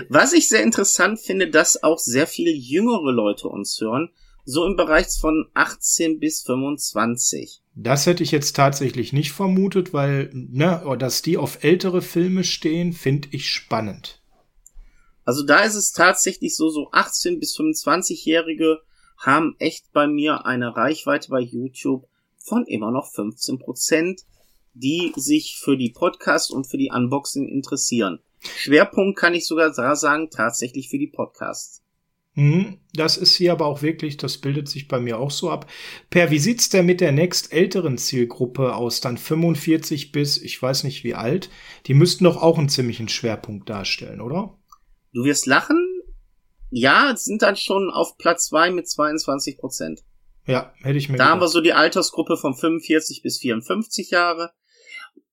Was 0.10 0.34
ich 0.34 0.50
sehr 0.50 0.64
interessant 0.64 1.20
finde, 1.20 1.50
dass 1.50 1.84
auch 1.84 2.00
sehr 2.00 2.26
viele 2.28 2.52
jüngere 2.52 3.12
Leute 3.12 3.48
uns 3.48 3.80
hören, 3.80 4.10
so 4.44 4.66
im 4.66 4.76
Bereich 4.76 5.08
von 5.20 5.48
18 5.54 6.20
bis 6.20 6.42
25. 6.42 7.62
Das 7.76 8.06
hätte 8.08 8.24
ich 8.24 8.32
jetzt 8.32 8.56
tatsächlich 8.56 9.14
nicht 9.14 9.32
vermutet, 9.32 9.94
weil, 9.94 10.32
ne, 10.34 10.84
dass 10.98 11.22
die 11.22 11.38
auf 11.38 11.64
ältere 11.64 12.02
Filme 12.02 12.44
stehen, 12.44 12.94
finde 12.94 13.30
ich 13.32 13.48
spannend. 13.48 14.22
Also 15.24 15.46
da 15.46 15.60
ist 15.60 15.76
es 15.76 15.92
tatsächlich 15.92 16.56
so, 16.56 16.70
so 16.70 16.90
18 16.92 17.40
bis 17.40 17.56
25-Jährige 17.56 18.80
haben 19.22 19.56
echt 19.60 19.92
bei 19.94 20.08
mir 20.08 20.46
eine 20.46 20.76
Reichweite 20.76 21.30
bei 21.30 21.40
YouTube 21.40 22.08
von 22.38 22.66
immer 22.66 22.92
noch 22.92 23.12
15 23.14 23.60
Prozent, 23.60 24.22
die 24.74 25.14
sich 25.16 25.58
für 25.62 25.78
die 25.78 25.92
Podcasts 25.92 26.50
und 26.50 26.66
für 26.66 26.78
die 26.78 26.92
Unboxing 26.94 27.48
interessieren. 27.48 28.20
Schwerpunkt 28.40 29.20
kann 29.20 29.36
ich 29.36 29.46
sogar 29.46 29.74
sagen, 29.74 30.30
tatsächlich 30.32 30.90
für 30.90 30.98
die 30.98 31.12
Podcasts. 31.12 31.82
Mhm, 32.34 32.78
das 32.94 33.18
ist 33.18 33.36
hier 33.36 33.52
aber 33.52 33.66
auch 33.66 33.82
wirklich, 33.82 34.16
das 34.16 34.38
bildet 34.38 34.70
sich 34.70 34.88
bei 34.88 35.00
mir 35.00 35.20
auch 35.20 35.32
so 35.32 35.50
ab. 35.50 35.70
Per, 36.10 36.32
wie 36.32 36.40
sieht's 36.40 36.70
denn 36.70 36.86
mit 36.86 37.02
der 37.02 37.12
nächst 37.12 37.52
älteren 37.52 37.98
Zielgruppe 37.98 38.74
aus? 38.76 39.02
Dann 39.02 39.18
45 39.18 40.14
bis, 40.14 40.38
ich 40.38 40.62
weiß 40.62 40.86
nicht 40.86 41.04
wie 41.04 41.14
alt. 41.14 41.50
Die 41.88 41.94
müssten 41.94 42.24
doch 42.24 42.42
auch 42.42 42.58
einen 42.58 42.70
ziemlichen 42.70 43.10
Schwerpunkt 43.10 43.70
darstellen, 43.70 44.22
oder? 44.22 44.58
Du 45.14 45.26
wirst 45.26 45.46
lachen. 45.46 46.01
Ja, 46.72 47.16
sind 47.16 47.42
dann 47.42 47.58
schon 47.58 47.92
auf 47.92 48.18
Platz 48.18 48.48
zwei 48.48 48.72
mit 48.72 48.90
22 48.90 49.58
Prozent. 49.58 50.02
Ja, 50.48 50.74
hätte 50.82 50.98
ich 50.98 51.10
mir 51.10 51.18
Da 51.18 51.26
gedacht. 51.26 51.32
haben 51.34 51.42
wir 51.42 51.48
so 51.48 51.62
die 51.62 51.74
Altersgruppe 51.74 52.38
von 52.38 52.56
45 52.56 53.22
bis 53.22 53.38
54 53.40 54.10
Jahre. 54.10 54.52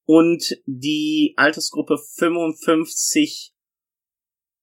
Und 0.04 0.56
die 0.66 1.34
Altersgruppe 1.36 1.98
55 1.98 3.52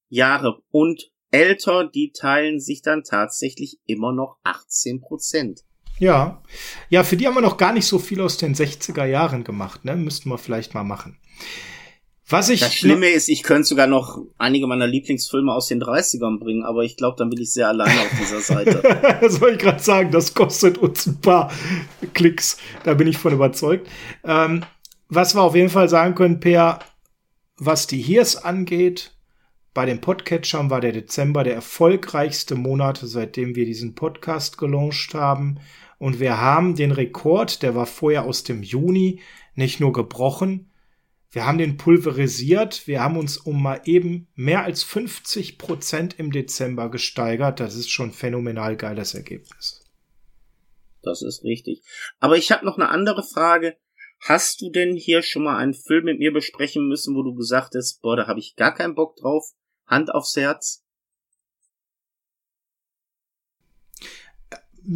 Jahre 0.09 0.59
und 0.71 1.11
älter, 1.31 1.87
die 1.87 2.11
teilen 2.11 2.59
sich 2.59 2.81
dann 2.81 3.03
tatsächlich 3.03 3.79
immer 3.85 4.11
noch 4.11 4.37
18 4.43 5.01
Prozent. 5.01 5.61
Ja, 5.97 6.43
ja, 6.89 7.03
für 7.03 7.15
die 7.15 7.25
haben 7.27 7.35
wir 7.35 7.41
noch 7.41 7.57
gar 7.57 7.73
nicht 7.73 7.85
so 7.85 7.99
viel 7.99 8.21
aus 8.21 8.37
den 8.37 8.53
60er 8.53 9.05
Jahren 9.05 9.43
gemacht, 9.43 9.85
ne? 9.85 9.95
Müssten 9.95 10.29
wir 10.29 10.37
vielleicht 10.37 10.73
mal 10.73 10.83
machen. 10.83 11.19
Was 12.27 12.49
ich. 12.49 12.59
Das 12.61 12.73
Schlimme 12.73 13.09
ist, 13.09 13.29
ich 13.29 13.43
könnte 13.43 13.67
sogar 13.67 13.85
noch 13.85 14.19
einige 14.39 14.65
meiner 14.65 14.87
Lieblingsfilme 14.87 15.53
aus 15.53 15.67
den 15.67 15.81
30ern 15.81 16.39
bringen, 16.39 16.63
aber 16.63 16.83
ich 16.83 16.97
glaube, 16.97 17.17
dann 17.17 17.29
bin 17.29 17.39
ich 17.39 17.53
sehr 17.53 17.67
alleine 17.67 18.01
auf 18.01 18.11
dieser 18.19 18.41
Seite. 18.41 18.81
das 19.21 19.39
wollte 19.39 19.57
ich 19.57 19.61
gerade 19.61 19.83
sagen, 19.83 20.11
das 20.11 20.33
kostet 20.33 20.79
uns 20.79 21.05
ein 21.05 21.21
paar 21.21 21.51
Klicks. 22.13 22.57
Da 22.83 22.95
bin 22.95 23.07
ich 23.07 23.19
von 23.19 23.33
überzeugt. 23.33 23.87
Ähm, 24.23 24.63
was 25.07 25.35
wir 25.35 25.43
auf 25.43 25.55
jeden 25.55 25.69
Fall 25.69 25.87
sagen 25.87 26.15
können, 26.15 26.39
Per, 26.39 26.79
was 27.57 27.85
die 27.85 28.01
Hiers 28.01 28.37
angeht, 28.37 29.11
bei 29.75 29.85
den 29.85 30.01
Podcatchern 30.01 30.71
war 30.71 30.81
der 30.81 30.93
Dezember 30.93 31.43
der 31.43 31.53
erfolgreichste 31.53 32.55
Monat, 32.55 32.99
seitdem 33.03 33.55
wir 33.55 33.65
diesen 33.65 33.93
Podcast 33.93 34.57
gelauncht 34.57 35.13
haben. 35.13 35.59
Und 35.99 36.19
wir 36.19 36.41
haben 36.41 36.75
den 36.75 36.91
Rekord, 36.91 37.61
der 37.61 37.75
war 37.75 37.85
vorher 37.85 38.23
aus 38.23 38.43
dem 38.43 38.63
Juni, 38.63 39.19
nicht 39.53 39.79
nur 39.79 39.93
gebrochen, 39.93 40.71
Wir 41.35 41.45
haben 41.45 41.57
den 41.57 41.75
pulverisiert. 41.75 42.87
Wir 42.87 43.01
haben 43.01 43.17
uns 43.17 43.35
um 43.35 43.61
mal 43.61 43.81
eben 43.83 44.29
mehr 44.35 44.63
als 44.63 44.83
50 44.83 45.57
Prozent 45.57 46.17
im 46.17 46.31
Dezember 46.31 46.89
gesteigert. 46.89 47.59
Das 47.59 47.75
ist 47.75 47.89
schon 47.89 48.13
phänomenal 48.13 48.77
geiles 48.77 49.13
Ergebnis. 49.15 49.83
Das 51.01 51.21
ist 51.21 51.43
richtig. 51.43 51.81
Aber 52.21 52.37
ich 52.37 52.53
habe 52.53 52.65
noch 52.65 52.77
eine 52.77 52.87
andere 52.87 53.21
Frage. 53.21 53.75
Hast 54.21 54.61
du 54.61 54.69
denn 54.69 54.95
hier 54.95 55.23
schon 55.23 55.43
mal 55.43 55.57
einen 55.57 55.73
Film 55.73 56.05
mit 56.05 56.19
mir 56.19 56.31
besprechen 56.31 56.87
müssen, 56.87 57.13
wo 57.17 57.21
du 57.21 57.35
gesagt 57.35 57.75
hast, 57.75 58.01
boah, 58.01 58.15
da 58.15 58.27
habe 58.27 58.39
ich 58.39 58.55
gar 58.55 58.73
keinen 58.73 58.95
Bock 58.95 59.17
drauf? 59.17 59.45
Hand 59.87 60.13
aufs 60.13 60.37
Herz? 60.37 60.85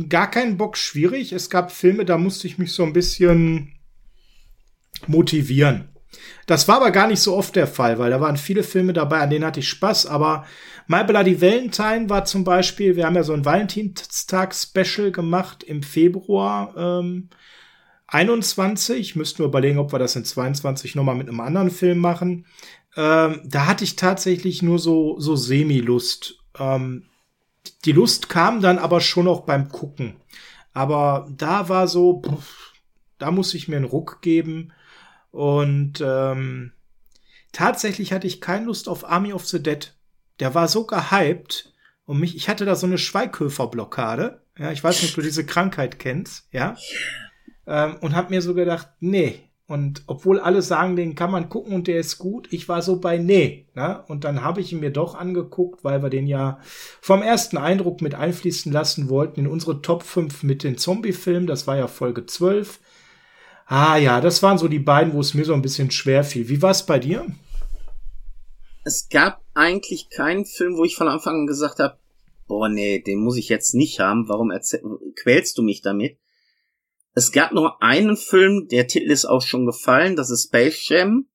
Gar 0.07 0.31
keinen 0.31 0.55
Bock 0.55 0.77
schwierig. 0.77 1.33
Es 1.33 1.49
gab 1.49 1.69
Filme, 1.73 2.05
da 2.05 2.17
musste 2.17 2.47
ich 2.47 2.57
mich 2.57 2.71
so 2.71 2.83
ein 2.83 2.93
bisschen 2.93 3.77
motivieren. 5.05 5.98
Das 6.45 6.67
war 6.67 6.77
aber 6.77 6.91
gar 6.91 7.07
nicht 7.07 7.21
so 7.21 7.35
oft 7.35 7.55
der 7.55 7.67
Fall, 7.67 7.99
weil 7.99 8.09
da 8.09 8.19
waren 8.19 8.37
viele 8.37 8.63
Filme 8.63 8.93
dabei, 8.93 9.19
an 9.19 9.29
denen 9.29 9.45
hatte 9.45 9.59
ich 9.59 9.69
Spaß, 9.69 10.07
aber 10.07 10.45
My 10.87 11.03
Bloody 11.03 11.39
Valentine 11.39 12.09
war 12.09 12.25
zum 12.25 12.43
Beispiel, 12.43 12.95
wir 12.95 13.05
haben 13.05 13.15
ja 13.15 13.23
so 13.23 13.33
ein 13.33 13.45
Valentinstag-Special 13.45 15.11
gemacht 15.11 15.63
im 15.63 15.83
Februar 15.83 16.73
ähm, 16.75 17.29
21. 18.07 19.15
Müssten 19.15 19.39
wir 19.39 19.45
überlegen, 19.45 19.77
ob 19.77 19.91
wir 19.91 19.99
das 19.99 20.15
in 20.15 20.25
22 20.25 20.95
nochmal 20.95 21.15
mit 21.15 21.29
einem 21.29 21.41
anderen 21.41 21.69
Film 21.69 21.99
machen. 21.99 22.47
Ähm, 22.97 23.41
da 23.45 23.67
hatte 23.67 23.83
ich 23.83 23.95
tatsächlich 23.95 24.61
nur 24.61 24.79
so, 24.79 25.19
so 25.19 25.35
Semi-Lust. 25.35 26.39
Ähm, 26.57 27.05
die 27.85 27.91
Lust 27.91 28.29
kam 28.29 28.61
dann 28.61 28.79
aber 28.79 28.99
schon 28.99 29.27
auch 29.27 29.41
beim 29.41 29.69
Gucken. 29.69 30.15
Aber 30.73 31.27
da 31.37 31.69
war 31.69 31.87
so, 31.87 32.21
pff, 32.21 32.73
da 33.19 33.31
muss 33.31 33.53
ich 33.53 33.67
mir 33.67 33.77
einen 33.77 33.85
Ruck 33.85 34.21
geben. 34.21 34.73
Und 35.31 36.01
ähm, 36.01 36.73
tatsächlich 37.51 38.13
hatte 38.13 38.27
ich 38.27 38.41
keine 38.41 38.65
Lust 38.65 38.89
auf 38.89 39.07
Army 39.07 39.33
of 39.33 39.45
the 39.45 39.61
Dead. 39.61 39.93
Der 40.39 40.55
war 40.55 40.67
so 40.67 40.85
gehypt 40.85 41.73
und 42.05 42.19
mich, 42.19 42.35
ich 42.35 42.49
hatte 42.49 42.65
da 42.65 42.75
so 42.75 42.87
eine 42.87 42.97
Schweighöfer-Blockade. 42.97 44.41
Ja, 44.57 44.71
ich 44.71 44.83
weiß 44.83 45.01
nicht, 45.01 45.11
ob 45.11 45.15
du 45.15 45.21
diese 45.21 45.45
Krankheit 45.45 45.99
kennst, 45.99 46.47
ja. 46.51 46.75
Ähm, 47.67 47.97
und 48.01 48.15
hab 48.15 48.29
mir 48.29 48.41
so 48.41 48.53
gedacht, 48.53 48.89
nee. 48.99 49.43
Und 49.69 50.01
obwohl 50.07 50.39
alle 50.39 50.63
sagen, 50.63 50.95
den 50.95 51.13
kann 51.13 51.29
man 51.29 51.47
gucken 51.47 51.73
und 51.73 51.85
der 51.85 51.99
ist 51.99 52.17
gut, 52.17 52.51
ich 52.51 52.67
war 52.67 52.81
so 52.81 52.99
bei 52.99 53.19
nee. 53.19 53.67
Ne? 53.75 54.03
Und 54.07 54.23
dann 54.23 54.43
habe 54.43 54.61
ich 54.61 54.73
ihn 54.73 54.79
mir 54.79 54.89
doch 54.89 55.13
angeguckt, 55.13 55.83
weil 55.83 56.01
wir 56.01 56.09
den 56.09 56.25
ja 56.25 56.59
vom 56.99 57.21
ersten 57.21 57.57
Eindruck 57.57 58.01
mit 58.01 58.15
einfließen 58.15 58.71
lassen 58.71 59.09
wollten 59.09 59.41
in 59.41 59.47
unsere 59.47 59.83
Top 59.83 60.01
5 60.01 60.41
mit 60.41 60.63
den 60.63 60.79
Zombie-Filmen. 60.79 61.45
Das 61.45 61.67
war 61.67 61.77
ja 61.77 61.85
Folge 61.85 62.25
12. 62.25 62.79
Ah 63.71 63.97
ja, 63.97 64.19
das 64.19 64.41
waren 64.41 64.57
so 64.57 64.67
die 64.67 64.79
beiden, 64.79 65.13
wo 65.13 65.19
es 65.19 65.35
mir 65.35 65.45
so 65.45 65.53
ein 65.53 65.61
bisschen 65.61 65.91
schwer 65.91 66.23
fiel. 66.23 66.49
Wie 66.49 66.59
war 66.63 66.71
es 66.71 66.87
bei 66.87 66.97
dir? 66.97 67.27
Es 68.83 69.09
gab 69.09 69.43
eigentlich 69.53 70.09
keinen 70.09 70.45
Film, 70.45 70.75
wo 70.75 70.85
ich 70.85 70.95
von 70.95 71.07
Anfang 71.07 71.41
an 71.41 71.45
gesagt 71.45 71.77
habe, 71.77 71.99
boah, 72.47 72.67
nee, 72.67 72.99
den 72.99 73.19
muss 73.19 73.37
ich 73.37 73.47
jetzt 73.47 73.75
nicht 73.75 73.99
haben. 73.99 74.27
Warum 74.27 74.51
quälst 75.15 75.55
du 75.59 75.61
mich 75.61 75.83
damit? 75.83 76.17
Es 77.13 77.31
gab 77.31 77.51
nur 77.51 77.83
einen 77.83 78.17
Film, 78.17 78.67
der 78.69 78.87
Titel 78.87 79.11
ist 79.11 79.25
auch 79.25 79.43
schon 79.43 79.67
gefallen, 79.67 80.15
das 80.15 80.31
ist 80.31 80.45
Space 80.45 80.89
Jam, 80.89 81.27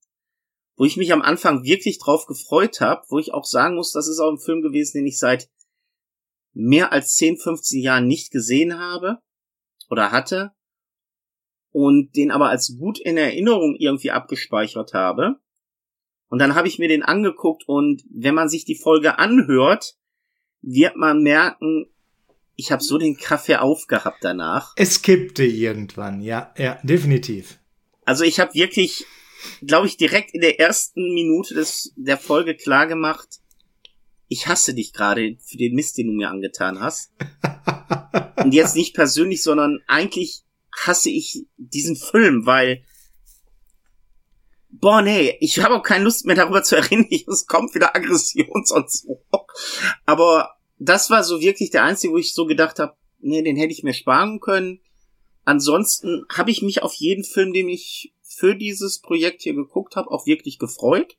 wo 0.76 0.84
ich 0.84 0.96
mich 0.96 1.12
am 1.12 1.22
Anfang 1.22 1.62
wirklich 1.62 2.00
drauf 2.00 2.26
gefreut 2.26 2.80
habe, 2.80 3.04
wo 3.10 3.20
ich 3.20 3.32
auch 3.32 3.44
sagen 3.44 3.76
muss, 3.76 3.92
das 3.92 4.08
ist 4.08 4.18
auch 4.18 4.32
ein 4.32 4.40
Film 4.40 4.60
gewesen, 4.60 4.98
den 4.98 5.06
ich 5.06 5.20
seit 5.20 5.48
mehr 6.52 6.90
als 6.90 7.14
10, 7.14 7.36
15 7.36 7.80
Jahren 7.80 8.08
nicht 8.08 8.32
gesehen 8.32 8.76
habe 8.76 9.18
oder 9.88 10.10
hatte 10.10 10.50
und 11.74 12.14
den 12.14 12.30
aber 12.30 12.50
als 12.50 12.76
gut 12.78 13.00
in 13.00 13.16
Erinnerung 13.16 13.74
irgendwie 13.76 14.12
abgespeichert 14.12 14.94
habe. 14.94 15.40
Und 16.28 16.38
dann 16.38 16.54
habe 16.54 16.68
ich 16.68 16.78
mir 16.78 16.86
den 16.86 17.02
angeguckt 17.02 17.64
und 17.66 18.04
wenn 18.08 18.36
man 18.36 18.48
sich 18.48 18.64
die 18.64 18.76
Folge 18.76 19.18
anhört, 19.18 19.96
wird 20.62 20.94
man 20.94 21.20
merken, 21.24 21.86
ich 22.54 22.70
habe 22.70 22.80
so 22.80 22.96
den 22.96 23.16
Kaffee 23.16 23.56
aufgehabt 23.56 24.18
danach. 24.20 24.72
Es 24.76 25.02
kippte 25.02 25.42
irgendwann, 25.44 26.20
ja, 26.20 26.54
ja, 26.56 26.78
definitiv. 26.84 27.58
Also 28.04 28.22
ich 28.22 28.38
habe 28.38 28.54
wirklich, 28.54 29.04
glaube 29.60 29.88
ich, 29.88 29.96
direkt 29.96 30.32
in 30.32 30.42
der 30.42 30.60
ersten 30.60 31.12
Minute 31.12 31.54
des, 31.54 31.92
der 31.96 32.18
Folge 32.18 32.54
klar 32.54 32.86
gemacht, 32.86 33.40
ich 34.28 34.46
hasse 34.46 34.74
dich 34.74 34.92
gerade 34.92 35.36
für 35.44 35.56
den 35.56 35.74
Mist, 35.74 35.98
den 35.98 36.06
du 36.06 36.12
mir 36.12 36.30
angetan 36.30 36.78
hast. 36.78 37.12
Und 38.36 38.54
jetzt 38.54 38.76
nicht 38.76 38.94
persönlich, 38.94 39.42
sondern 39.42 39.80
eigentlich 39.88 40.44
hasse 40.82 41.10
ich 41.10 41.46
diesen 41.56 41.96
Film, 41.96 42.46
weil 42.46 42.84
boah, 44.80 45.02
nee, 45.02 45.36
ich 45.40 45.60
habe 45.60 45.74
auch 45.74 45.82
keine 45.82 46.04
Lust 46.04 46.26
mehr 46.26 46.36
darüber 46.36 46.62
zu 46.62 46.76
erinnern, 46.76 47.06
es 47.28 47.46
kommt 47.46 47.74
wieder 47.74 47.94
Aggression 47.94 48.48
und 48.50 48.90
so. 48.90 49.22
Aber 50.04 50.56
das 50.78 51.10
war 51.10 51.22
so 51.22 51.40
wirklich 51.40 51.70
der 51.70 51.84
einzige, 51.84 52.12
wo 52.12 52.18
ich 52.18 52.34
so 52.34 52.46
gedacht 52.46 52.78
habe, 52.78 52.96
nee, 53.20 53.42
den 53.42 53.56
hätte 53.56 53.72
ich 53.72 53.82
mir 53.82 53.94
sparen 53.94 54.40
können. 54.40 54.80
Ansonsten 55.44 56.24
habe 56.32 56.50
ich 56.50 56.62
mich 56.62 56.82
auf 56.82 56.94
jeden 56.94 57.24
Film, 57.24 57.52
den 57.52 57.68
ich 57.68 58.14
für 58.22 58.56
dieses 58.56 59.00
Projekt 59.00 59.42
hier 59.42 59.54
geguckt 59.54 59.96
habe, 59.96 60.10
auch 60.10 60.26
wirklich 60.26 60.58
gefreut. 60.58 61.16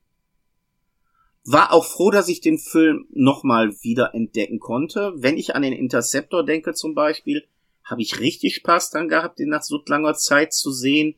War 1.44 1.72
auch 1.72 1.86
froh, 1.86 2.10
dass 2.10 2.28
ich 2.28 2.42
den 2.42 2.58
Film 2.58 3.08
nochmal 3.12 3.72
wieder 3.82 4.16
entdecken 4.16 4.60
konnte. 4.60 5.14
Wenn 5.16 5.38
ich 5.38 5.56
an 5.56 5.62
den 5.62 5.74
Interceptor 5.74 6.44
denke 6.44 6.74
zum 6.74 6.96
Beispiel, 6.96 7.48
habe 7.86 8.02
ich 8.02 8.20
richtig 8.20 8.56
Spaß 8.56 8.90
dann 8.90 9.08
gehabt, 9.08 9.40
den 9.40 9.50
nach 9.50 9.62
so 9.62 9.82
langer 9.86 10.16
Zeit 10.16 10.54
zu 10.54 10.72
sehen. 10.72 11.16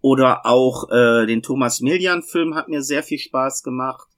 Oder 0.00 0.46
auch 0.46 0.90
äh, 0.90 1.26
den 1.26 1.42
Thomas 1.42 1.80
Millian-Film 1.80 2.54
hat 2.54 2.68
mir 2.68 2.82
sehr 2.82 3.02
viel 3.02 3.18
Spaß 3.18 3.62
gemacht. 3.62 4.08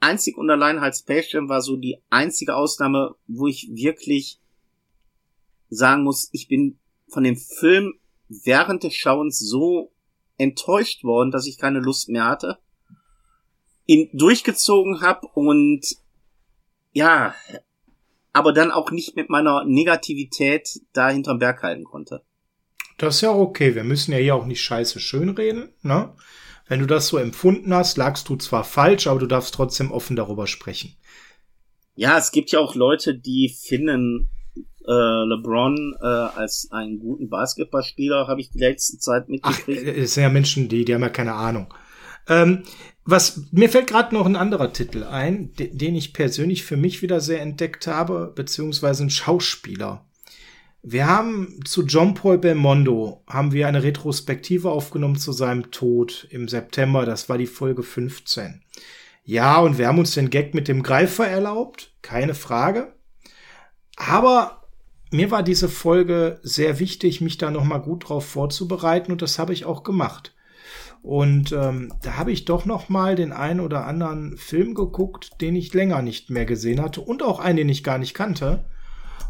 Einzig 0.00 0.36
und 0.36 0.50
allein 0.50 0.80
halt 0.80 0.96
Space 0.96 1.30
Jam 1.32 1.48
war 1.48 1.60
so 1.60 1.76
die 1.76 1.98
einzige 2.10 2.56
Ausnahme, 2.56 3.14
wo 3.26 3.46
ich 3.46 3.68
wirklich 3.72 4.40
sagen 5.68 6.02
muss, 6.02 6.28
ich 6.32 6.48
bin 6.48 6.78
von 7.08 7.24
dem 7.24 7.36
Film 7.36 7.94
während 8.28 8.82
des 8.82 8.94
Schauens 8.94 9.38
so 9.38 9.92
enttäuscht 10.38 11.04
worden, 11.04 11.30
dass 11.30 11.46
ich 11.46 11.58
keine 11.58 11.78
Lust 11.78 12.08
mehr 12.08 12.26
hatte, 12.26 12.58
ihn 13.86 14.08
durchgezogen 14.12 15.00
habe 15.02 15.26
und 15.34 15.96
ja, 16.92 17.34
aber 18.32 18.52
dann 18.52 18.70
auch 18.70 18.90
nicht 18.90 19.16
mit 19.16 19.28
meiner 19.30 19.64
Negativität 19.64 20.80
da 20.92 21.10
hinterm 21.10 21.38
Berg 21.38 21.62
halten 21.62 21.84
konnte. 21.84 22.22
Das 22.98 23.16
ist 23.16 23.20
ja 23.22 23.30
okay. 23.30 23.74
Wir 23.74 23.84
müssen 23.84 24.12
ja 24.12 24.18
hier 24.18 24.34
auch 24.34 24.46
nicht 24.46 24.62
scheiße 24.62 25.00
schönreden, 25.00 25.70
ne? 25.82 26.14
Wenn 26.68 26.80
du 26.80 26.86
das 26.86 27.08
so 27.08 27.18
empfunden 27.18 27.74
hast, 27.74 27.96
lagst 27.96 28.28
du 28.28 28.36
zwar 28.36 28.64
falsch, 28.64 29.06
aber 29.06 29.20
du 29.20 29.26
darfst 29.26 29.52
trotzdem 29.52 29.90
offen 29.90 30.16
darüber 30.16 30.46
sprechen. 30.46 30.96
Ja, 31.96 32.16
es 32.16 32.30
gibt 32.30 32.50
ja 32.50 32.60
auch 32.60 32.74
Leute, 32.74 33.14
die 33.14 33.48
finden 33.48 34.30
äh, 34.86 35.24
LeBron 35.24 35.96
äh, 36.00 36.06
als 36.06 36.68
einen 36.70 36.98
guten 36.98 37.28
Basketballspieler, 37.28 38.26
habe 38.26 38.40
ich 38.40 38.50
die 38.50 38.58
letzte 38.58 38.98
Zeit 38.98 39.28
mitgekriegt. 39.28 39.82
Ach, 39.82 39.96
es 39.96 40.14
sind 40.14 40.22
ja 40.22 40.30
Menschen, 40.30 40.68
die, 40.68 40.84
die 40.84 40.94
haben 40.94 41.02
ja 41.02 41.08
keine 41.10 41.34
Ahnung. 41.34 41.72
Ähm, 42.28 42.62
was 43.04 43.42
mir 43.50 43.68
fällt 43.68 43.88
gerade 43.88 44.14
noch 44.14 44.26
ein 44.26 44.36
anderer 44.36 44.72
Titel 44.72 45.02
ein, 45.02 45.52
den, 45.54 45.76
den 45.76 45.96
ich 45.96 46.12
persönlich 46.12 46.64
für 46.64 46.76
mich 46.76 47.02
wieder 47.02 47.20
sehr 47.20 47.40
entdeckt 47.40 47.86
habe, 47.86 48.32
beziehungsweise 48.34 49.04
ein 49.04 49.10
Schauspieler. 49.10 50.04
Wir 50.84 51.06
haben 51.06 51.60
zu 51.64 51.84
John 51.84 52.14
Paul 52.14 52.38
Belmondo 52.38 53.22
haben 53.28 53.52
wir 53.52 53.68
eine 53.68 53.84
Retrospektive 53.84 54.70
aufgenommen 54.70 55.16
zu 55.16 55.30
seinem 55.30 55.70
Tod 55.70 56.26
im 56.30 56.48
September. 56.48 57.06
Das 57.06 57.28
war 57.28 57.38
die 57.38 57.46
Folge 57.46 57.84
15. 57.84 58.62
Ja, 59.24 59.60
und 59.60 59.78
wir 59.78 59.86
haben 59.86 60.00
uns 60.00 60.14
den 60.14 60.30
Gag 60.30 60.54
mit 60.54 60.66
dem 60.66 60.82
Greifer 60.82 61.26
erlaubt, 61.26 61.92
keine 62.02 62.34
Frage. 62.34 62.94
Aber 63.94 64.62
mir 65.12 65.30
war 65.30 65.44
diese 65.44 65.68
Folge 65.68 66.40
sehr 66.42 66.80
wichtig, 66.80 67.20
mich 67.20 67.38
da 67.38 67.52
noch 67.52 67.64
mal 67.64 67.78
gut 67.78 68.08
drauf 68.08 68.26
vorzubereiten 68.26 69.12
und 69.12 69.22
das 69.22 69.38
habe 69.38 69.52
ich 69.52 69.64
auch 69.64 69.84
gemacht. 69.84 70.31
Und 71.02 71.50
ähm, 71.50 71.92
da 72.02 72.16
habe 72.16 72.30
ich 72.30 72.44
doch 72.44 72.64
noch 72.64 72.88
mal 72.88 73.16
den 73.16 73.32
einen 73.32 73.58
oder 73.58 73.86
anderen 73.86 74.36
Film 74.36 74.74
geguckt, 74.74 75.30
den 75.40 75.56
ich 75.56 75.74
länger 75.74 76.00
nicht 76.00 76.30
mehr 76.30 76.44
gesehen 76.44 76.80
hatte 76.80 77.00
und 77.00 77.24
auch 77.24 77.40
einen, 77.40 77.56
den 77.56 77.68
ich 77.68 77.82
gar 77.82 77.98
nicht 77.98 78.14
kannte. 78.14 78.64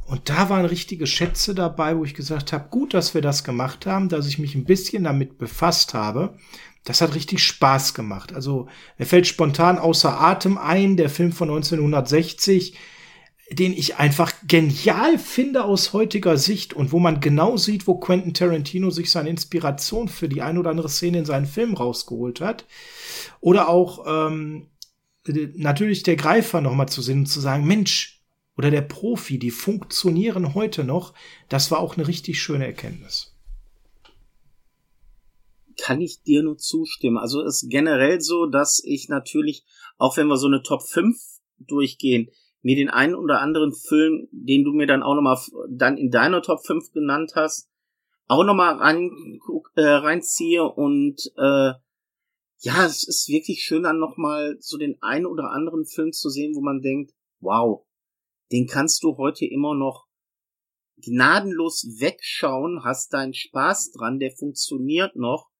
Und 0.04 0.28
da 0.28 0.50
waren 0.50 0.66
richtige 0.66 1.06
Schätze 1.06 1.54
dabei, 1.54 1.96
wo 1.96 2.04
ich 2.04 2.12
gesagt 2.14 2.52
habe, 2.52 2.68
gut, 2.68 2.92
dass 2.92 3.14
wir 3.14 3.22
das 3.22 3.44
gemacht 3.44 3.86
haben, 3.86 4.10
dass 4.10 4.26
ich 4.26 4.38
mich 4.38 4.54
ein 4.54 4.64
bisschen 4.64 5.04
damit 5.04 5.38
befasst 5.38 5.94
habe. 5.94 6.34
Das 6.84 7.00
hat 7.00 7.14
richtig 7.14 7.42
Spaß 7.42 7.94
gemacht. 7.94 8.34
Also, 8.34 8.68
er 8.98 9.06
fällt 9.06 9.26
spontan 9.26 9.78
außer 9.78 10.20
Atem 10.20 10.58
ein, 10.58 10.96
der 10.96 11.08
Film 11.08 11.32
von 11.32 11.48
1960, 11.48 12.74
den 13.50 13.72
ich 13.72 13.96
einfach 13.96 14.32
genial 14.46 15.18
finde 15.18 15.64
aus 15.64 15.92
heutiger 15.92 16.36
Sicht 16.36 16.74
und 16.74 16.92
wo 16.92 16.98
man 16.98 17.20
genau 17.20 17.56
sieht, 17.56 17.86
wo 17.86 17.96
Quentin 17.96 18.34
Tarantino 18.34 18.90
sich 18.90 19.10
seine 19.10 19.28
Inspiration 19.28 20.08
für 20.08 20.28
die 20.28 20.42
ein 20.42 20.58
oder 20.58 20.70
andere 20.70 20.88
Szene 20.88 21.18
in 21.18 21.24
seinen 21.24 21.46
Film 21.46 21.74
rausgeholt 21.74 22.40
hat. 22.40 22.66
Oder 23.40 23.68
auch 23.68 24.06
ähm, 24.06 24.68
natürlich 25.26 26.02
der 26.02 26.16
Greifer 26.16 26.60
nochmal 26.60 26.88
zu 26.88 27.02
sehen 27.02 27.20
und 27.20 27.26
zu 27.26 27.40
sagen, 27.40 27.66
Mensch, 27.66 28.20
oder 28.56 28.70
der 28.70 28.82
Profi, 28.82 29.38
die 29.38 29.50
funktionieren 29.50 30.54
heute 30.54 30.84
noch, 30.84 31.14
das 31.48 31.70
war 31.70 31.80
auch 31.80 31.96
eine 31.96 32.06
richtig 32.06 32.40
schöne 32.40 32.66
Erkenntnis. 32.66 33.32
kann 35.82 36.00
ich 36.00 36.22
dir 36.22 36.42
nur 36.42 36.58
zustimmen. 36.58 37.18
Also 37.18 37.42
ist 37.42 37.68
generell 37.68 38.20
so, 38.20 38.46
dass 38.46 38.82
ich 38.84 39.08
natürlich, 39.08 39.64
auch 39.98 40.16
wenn 40.16 40.28
wir 40.28 40.36
so 40.36 40.46
eine 40.46 40.62
Top 40.62 40.82
5 40.82 41.16
durchgehen, 41.58 42.30
mir 42.62 42.76
den 42.76 42.88
einen 42.88 43.14
oder 43.14 43.40
anderen 43.40 43.72
Film, 43.72 44.28
den 44.30 44.64
du 44.64 44.72
mir 44.72 44.86
dann 44.86 45.02
auch 45.02 45.14
nochmal 45.14 45.38
dann 45.68 45.98
in 45.98 46.10
deiner 46.10 46.42
Top 46.42 46.64
5 46.64 46.92
genannt 46.92 47.32
hast, 47.34 47.68
auch 48.26 48.44
nochmal 48.44 48.76
rein, 48.76 49.10
äh, 49.74 49.82
reinziehe 49.82 50.64
und 50.64 51.32
äh, 51.36 51.72
ja, 52.64 52.86
es 52.86 53.06
ist 53.06 53.28
wirklich 53.28 53.62
schön 53.62 53.82
dann 53.82 53.98
nochmal 53.98 54.56
so 54.60 54.78
den 54.78 54.96
einen 55.02 55.26
oder 55.26 55.50
anderen 55.50 55.84
Film 55.84 56.12
zu 56.12 56.30
sehen, 56.30 56.54
wo 56.54 56.60
man 56.60 56.80
denkt, 56.80 57.12
wow, 57.40 57.84
den 58.52 58.68
kannst 58.68 59.02
du 59.02 59.16
heute 59.16 59.44
immer 59.46 59.74
noch 59.74 60.06
gnadenlos 60.98 61.84
wegschauen, 61.98 62.84
hast 62.84 63.12
deinen 63.12 63.34
Spaß 63.34 63.90
dran, 63.92 64.20
der 64.20 64.30
funktioniert 64.30 65.16
noch, 65.16 65.50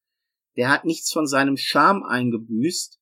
der 0.56 0.70
hat 0.70 0.84
nichts 0.84 1.10
von 1.10 1.26
seinem 1.26 1.56
Charme 1.56 2.04
eingebüßt. 2.04 3.00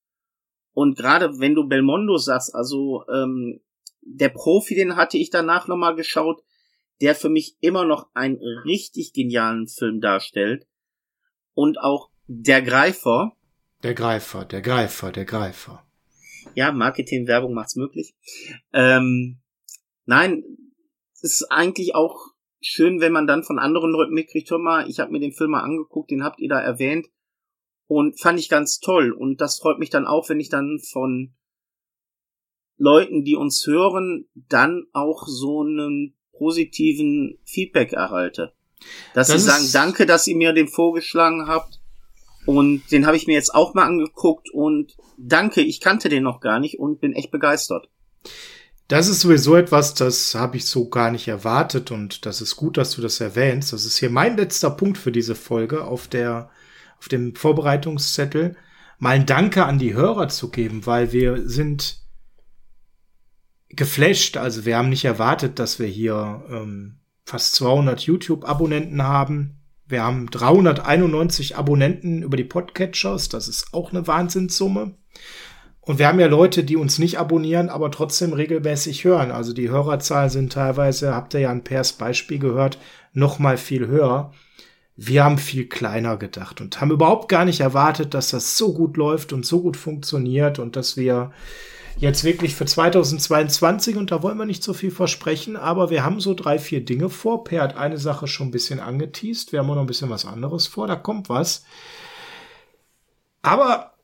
Und 0.73 0.97
gerade 0.97 1.39
wenn 1.39 1.55
du 1.55 1.69
Belmondo 1.69 2.17
sagst, 2.17 2.55
also 2.55 3.05
ähm, 3.13 3.61
der 4.03 4.29
Profi, 4.29 4.75
den 4.75 4.97
hatte 4.97 5.19
ich 5.19 5.31
danach 5.31 5.69
nochmal 5.69 5.95
geschaut, 5.95 6.43
der 7.01 7.15
für 7.15 7.29
mich 7.29 7.57
immer 7.61 7.85
noch 7.85 8.09
einen 8.15 8.37
richtig 8.65 9.13
genialen 9.13 9.69
Film 9.69 10.01
darstellt. 10.01 10.67
Und 11.55 11.79
auch 11.79 12.11
Der 12.27 12.63
Greifer. 12.63 13.37
Der 13.83 13.95
Greifer, 13.95 14.45
der 14.45 14.61
Greifer, 14.61 15.11
der 15.11 15.25
Greifer. 15.25 15.85
Ja, 16.55 16.73
Marketing, 16.73 17.27
Werbung 17.27 17.55
macht's 17.55 17.77
möglich. 17.77 18.15
Ähm, 18.73 19.41
nein, 20.05 20.45
ist 21.23 21.51
eigentlich 21.51 21.95
auch 21.95 22.31
schön, 22.61 23.01
wenn 23.01 23.13
man 23.13 23.27
dann 23.27 23.43
von 23.43 23.59
anderen 23.59 23.91
Leuten 23.91 24.15
mitkriegt, 24.15 24.51
hör 24.51 24.59
mal, 24.59 24.89
ich 24.89 25.01
habe 25.01 25.13
mir 25.13 25.21
den 25.21 25.33
Film 25.33 25.53
mal 25.53 25.63
angeguckt, 25.63 26.11
den 26.11 26.25
habt 26.25 26.41
ihr 26.41 26.49
da 26.49 26.61
erwähnt 26.61 27.09
und 27.87 28.21
fand 28.21 28.39
ich 28.39 28.49
ganz 28.49 28.79
toll 28.81 29.13
und 29.13 29.41
das 29.41 29.59
freut 29.59 29.79
mich 29.79 29.91
dann 29.91 30.07
auch, 30.07 30.29
wenn 30.29 30.41
ich 30.41 30.49
dann 30.49 30.79
von 30.79 31.35
Leuten, 32.81 33.25
die 33.25 33.37
uns 33.37 33.66
hören, 33.66 34.27
dann 34.49 34.87
auch 34.93 35.27
so 35.27 35.61
einen 35.61 36.14
positiven 36.33 37.38
Feedback 37.45 37.93
erhalte. 37.93 38.53
Dass 39.12 39.29
das 39.29 39.43
sie 39.43 39.49
sagen, 39.49 39.69
danke, 39.73 40.07
dass 40.07 40.27
ihr 40.27 40.37
mir 40.37 40.55
den 40.55 40.66
vorgeschlagen 40.66 41.47
habt. 41.47 41.79
Und 42.47 42.90
den 42.90 43.07
habe 43.07 43.19
ich 43.19 43.27
mir 43.27 43.35
jetzt 43.35 43.55
auch 43.55 43.75
mal 43.75 43.85
angeguckt 43.85 44.49
und 44.51 44.97
danke, 45.19 45.61
ich 45.61 45.81
kannte 45.81 46.09
den 46.09 46.23
noch 46.23 46.40
gar 46.40 46.59
nicht 46.59 46.79
und 46.79 46.99
bin 46.99 47.12
echt 47.12 47.31
begeistert. 47.31 47.90
Das 48.88 49.09
ist 49.09 49.21
sowieso 49.21 49.57
etwas, 49.57 49.93
das 49.93 50.35
habe 50.35 50.57
ich 50.57 50.64
so 50.64 50.88
gar 50.88 51.11
nicht 51.11 51.29
erwartet 51.29 51.90
und 51.90 52.25
das 52.25 52.40
ist 52.40 52.57
gut, 52.57 52.79
dass 52.79 52.93
du 52.93 53.03
das 53.03 53.21
erwähnst. 53.21 53.75
Das 53.75 53.85
ist 53.85 53.99
hier 53.99 54.11
mein 54.11 54.38
letzter 54.38 54.71
Punkt 54.71 54.97
für 54.97 55.12
diese 55.12 55.35
Folge 55.35 55.85
auf 55.85 56.09
der, 56.09 56.51
auf 56.99 57.09
dem 57.09 57.37
Vorbereitungszettel. 57.37 58.57
Mal 58.99 59.11
ein 59.11 59.27
Danke 59.27 59.66
an 59.66 59.79
die 59.79 59.95
Hörer 59.95 60.29
zu 60.29 60.51
geben, 60.51 60.87
weil 60.87 61.12
wir 61.12 61.47
sind 61.47 62.01
geflasht. 63.71 64.37
Also 64.37 64.65
wir 64.65 64.77
haben 64.77 64.89
nicht 64.89 65.05
erwartet, 65.05 65.59
dass 65.59 65.79
wir 65.79 65.87
hier 65.87 66.45
ähm, 66.51 66.97
fast 67.25 67.55
200 67.57 68.01
YouTube-Abonnenten 68.03 69.03
haben. 69.03 69.57
Wir 69.87 70.03
haben 70.03 70.31
391 70.31 71.57
Abonnenten 71.57 72.23
über 72.23 72.37
die 72.37 72.45
Podcatchers. 72.45 73.29
Das 73.29 73.49
ist 73.49 73.73
auch 73.73 73.91
eine 73.91 74.07
Wahnsinnssumme. 74.07 74.95
Und 75.81 75.99
wir 75.99 76.07
haben 76.07 76.21
ja 76.21 76.27
Leute, 76.27 76.63
die 76.63 76.77
uns 76.77 76.99
nicht 76.99 77.19
abonnieren, 77.19 77.69
aber 77.69 77.91
trotzdem 77.91 78.33
regelmäßig 78.33 79.05
hören. 79.05 79.31
Also 79.31 79.53
die 79.53 79.71
Hörerzahlen 79.71 80.31
sind 80.31 80.53
teilweise, 80.53 81.15
habt 81.15 81.35
ihr 81.35 81.41
ja 81.41 81.51
ein 81.51 81.65
Pers 81.65 81.95
Beispiel 81.95 82.39
gehört, 82.39 82.79
noch 83.13 83.39
mal 83.39 83.57
viel 83.57 83.87
höher. 83.87 84.33
Wir 84.95 85.25
haben 85.25 85.39
viel 85.39 85.67
kleiner 85.67 86.19
gedacht 86.19 86.61
und 86.61 86.81
haben 86.81 86.91
überhaupt 86.91 87.29
gar 87.29 87.45
nicht 87.45 87.61
erwartet, 87.61 88.13
dass 88.13 88.31
das 88.31 88.59
so 88.59 88.75
gut 88.75 88.99
läuft 88.99 89.33
und 89.33 89.47
so 89.47 89.63
gut 89.63 89.77
funktioniert 89.79 90.59
und 90.59 90.77
dass 90.77 90.97
wir 90.97 91.33
jetzt 92.01 92.25
wirklich 92.25 92.55
für 92.55 92.65
2022, 92.65 93.97
und 93.97 94.11
da 94.11 94.23
wollen 94.23 94.39
wir 94.39 94.47
nicht 94.47 94.63
so 94.63 94.73
viel 94.73 94.91
versprechen, 94.91 95.57
aber 95.57 95.91
wir 95.91 96.03
haben 96.03 96.21
so 96.21 96.35
drei, 96.35 96.59
vier 96.59 96.85
Dinge 96.85 97.11
vor. 97.11 97.45
Per 97.45 97.63
hat 97.63 97.77
eine 97.77 97.99
Sache 97.99 98.27
schon 98.27 98.49
ein 98.49 98.53
bisschen 98.53 98.81
angeteased. 98.81 99.53
Wir 99.53 99.61
haben 99.61 99.71
auch 99.71 99.75
noch 99.75 99.83
ein 99.83 99.87
bisschen 99.87 100.11
was 100.11 100.25
anderes 100.25 100.67
vor. 100.67 100.87
Da 100.87 100.97
kommt 100.97 101.29
was. 101.29 101.65
Aber 103.43 103.95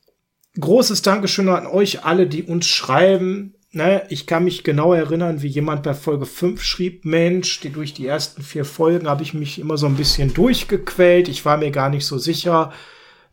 großes 0.60 1.02
Dankeschön 1.02 1.48
an 1.48 1.66
euch 1.66 2.04
alle, 2.04 2.26
die 2.26 2.42
uns 2.42 2.66
schreiben. 2.66 3.54
Ne, 3.72 4.04
ich 4.08 4.26
kann 4.26 4.44
mich 4.44 4.64
genau 4.64 4.94
erinnern, 4.94 5.42
wie 5.42 5.48
jemand 5.48 5.82
bei 5.82 5.92
Folge 5.92 6.24
5 6.24 6.62
schrieb, 6.62 7.04
Mensch, 7.04 7.60
die 7.60 7.70
durch 7.70 7.92
die 7.92 8.06
ersten 8.06 8.42
vier 8.42 8.64
Folgen 8.64 9.06
habe 9.06 9.22
ich 9.22 9.34
mich 9.34 9.58
immer 9.58 9.76
so 9.76 9.86
ein 9.86 9.96
bisschen 9.96 10.32
durchgequält. 10.32 11.28
Ich 11.28 11.44
war 11.44 11.58
mir 11.58 11.70
gar 11.70 11.90
nicht 11.90 12.06
so 12.06 12.16
sicher, 12.16 12.72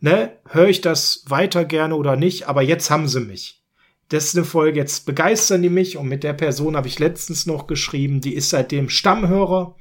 ne, 0.02 0.34
höre 0.50 0.68
ich 0.68 0.82
das 0.82 1.24
weiter 1.28 1.64
gerne 1.64 1.96
oder 1.96 2.18
nicht, 2.18 2.50
aber 2.50 2.62
jetzt 2.62 2.90
haben 2.90 3.08
sie 3.08 3.22
mich 3.22 3.63
das 4.14 4.26
ist 4.26 4.38
eine 4.38 4.46
Folge, 4.46 4.80
jetzt 4.80 5.06
begeistern 5.06 5.64
die 5.64 5.70
mich 5.70 5.98
und 5.98 6.08
mit 6.08 6.24
der 6.24 6.34
Person 6.34 6.76
habe 6.76 6.88
ich 6.88 7.00
letztens 7.00 7.46
noch 7.46 7.66
geschrieben, 7.66 8.22
die 8.22 8.36
ist 8.36 8.52
seitdem 8.52 8.90
Stammhörer. 8.90 9.76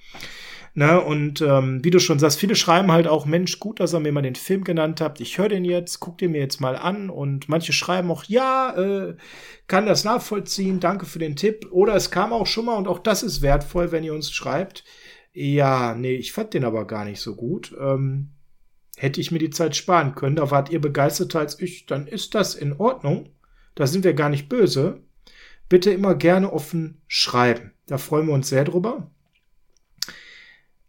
Ne, 0.74 1.02
und 1.02 1.42
ähm, 1.42 1.84
wie 1.84 1.90
du 1.90 2.00
schon 2.00 2.18
sagst, 2.18 2.40
viele 2.40 2.56
schreiben 2.56 2.90
halt 2.90 3.06
auch, 3.06 3.26
Mensch, 3.26 3.60
gut, 3.60 3.78
dass 3.78 3.92
ihr 3.92 4.00
mir 4.00 4.10
mal 4.10 4.22
den 4.22 4.36
Film 4.36 4.64
genannt 4.64 5.02
habt. 5.02 5.20
Ich 5.20 5.36
höre 5.36 5.50
den 5.50 5.66
jetzt, 5.66 6.00
guck 6.00 6.16
den 6.16 6.30
mir 6.32 6.40
jetzt 6.40 6.62
mal 6.62 6.76
an. 6.76 7.10
Und 7.10 7.46
manche 7.50 7.74
schreiben 7.74 8.10
auch, 8.10 8.24
ja, 8.24 8.74
äh, 8.74 9.16
kann 9.66 9.84
das 9.84 10.04
nachvollziehen, 10.04 10.80
danke 10.80 11.04
für 11.04 11.18
den 11.18 11.36
Tipp. 11.36 11.66
Oder 11.70 11.94
es 11.94 12.10
kam 12.10 12.32
auch 12.32 12.46
schon 12.46 12.64
mal, 12.64 12.78
und 12.78 12.88
auch 12.88 13.00
das 13.00 13.22
ist 13.22 13.42
wertvoll, 13.42 13.92
wenn 13.92 14.02
ihr 14.02 14.14
uns 14.14 14.32
schreibt. 14.32 14.82
Ja, 15.34 15.94
nee, 15.94 16.14
ich 16.14 16.32
fand 16.32 16.54
den 16.54 16.64
aber 16.64 16.86
gar 16.86 17.04
nicht 17.04 17.20
so 17.20 17.36
gut. 17.36 17.76
Ähm, 17.78 18.30
hätte 18.96 19.20
ich 19.20 19.30
mir 19.30 19.40
die 19.40 19.50
Zeit 19.50 19.76
sparen 19.76 20.14
können, 20.14 20.36
da 20.36 20.50
wart 20.50 20.70
ihr 20.70 20.80
begeisterter 20.80 21.40
als 21.40 21.60
ich, 21.60 21.84
dann 21.84 22.06
ist 22.06 22.34
das 22.34 22.54
in 22.54 22.72
Ordnung 22.72 23.28
da 23.74 23.86
sind 23.86 24.04
wir 24.04 24.14
gar 24.14 24.28
nicht 24.28 24.48
böse, 24.48 25.00
bitte 25.68 25.90
immer 25.90 26.14
gerne 26.14 26.52
offen 26.52 27.00
schreiben. 27.06 27.72
Da 27.86 27.98
freuen 27.98 28.26
wir 28.26 28.34
uns 28.34 28.48
sehr 28.48 28.64
drüber. 28.64 29.10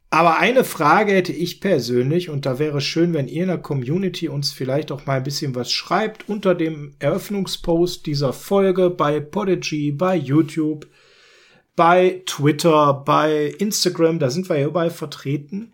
Aber 0.10 0.38
eine 0.38 0.64
Frage 0.64 1.12
hätte 1.14 1.34
ich 1.34 1.60
persönlich, 1.60 2.30
und 2.30 2.46
da 2.46 2.60
wäre 2.60 2.82
schön, 2.82 3.16
wenn 3.16 3.28
ihr 3.28 3.42
in 3.42 3.48
der 3.48 3.58
Community 3.58 4.30
uns 4.30 4.52
vielleicht 4.52 4.92
auch 4.92 5.08
mal 5.08 5.18
ein 5.18 5.24
bisschen 5.24 5.56
was 5.56 5.72
schreibt 5.72 6.30
unter 6.30 6.54
dem 6.54 6.94
Eröffnungspost 7.00 8.06
dieser 8.06 8.32
Folge 8.32 8.92
bei 8.92 9.20
Podigy, 9.20 9.92
bei 9.92 10.16
YouTube, 10.16 10.86
bei 11.76 12.22
Twitter, 12.28 12.94
bei 12.94 13.56
Instagram, 13.58 14.20
da 14.20 14.30
sind 14.30 14.50
wir 14.50 14.60
ja 14.60 14.68
überall 14.68 14.92
vertreten. 14.92 15.74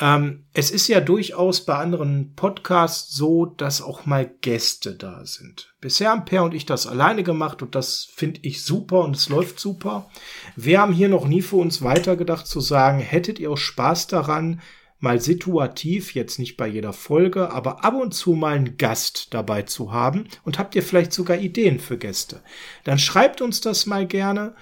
Ähm, 0.00 0.44
es 0.54 0.70
ist 0.70 0.88
ja 0.88 1.00
durchaus 1.00 1.64
bei 1.64 1.74
anderen 1.74 2.34
Podcasts 2.34 3.14
so, 3.14 3.44
dass 3.44 3.82
auch 3.82 4.06
mal 4.06 4.30
Gäste 4.40 4.94
da 4.94 5.24
sind. 5.26 5.74
Bisher 5.80 6.10
haben 6.10 6.24
Per 6.24 6.42
und 6.42 6.54
ich 6.54 6.64
das 6.64 6.86
alleine 6.86 7.22
gemacht 7.22 7.62
und 7.62 7.74
das 7.74 8.08
finde 8.14 8.40
ich 8.42 8.64
super 8.64 9.04
und 9.04 9.14
es 9.14 9.28
läuft 9.28 9.60
super. 9.60 10.10
Wir 10.56 10.80
haben 10.80 10.94
hier 10.94 11.10
noch 11.10 11.28
nie 11.28 11.42
für 11.42 11.56
uns 11.56 11.82
weitergedacht 11.82 12.46
zu 12.46 12.60
sagen, 12.60 12.98
hättet 13.00 13.38
ihr 13.38 13.50
auch 13.50 13.58
Spaß 13.58 14.06
daran, 14.06 14.60
mal 15.00 15.20
situativ, 15.20 16.14
jetzt 16.14 16.38
nicht 16.38 16.56
bei 16.56 16.66
jeder 16.66 16.92
Folge, 16.92 17.50
aber 17.50 17.84
ab 17.84 17.94
und 17.94 18.12
zu 18.12 18.34
mal 18.34 18.56
einen 18.56 18.76
Gast 18.76 19.28
dabei 19.32 19.62
zu 19.62 19.92
haben 19.92 20.28
und 20.44 20.58
habt 20.58 20.74
ihr 20.74 20.82
vielleicht 20.82 21.12
sogar 21.12 21.38
Ideen 21.38 21.80
für 21.80 21.96
Gäste. 21.96 22.42
Dann 22.84 22.98
schreibt 22.98 23.40
uns 23.40 23.60
das 23.60 23.86
mal 23.86 24.06
gerne. 24.06 24.54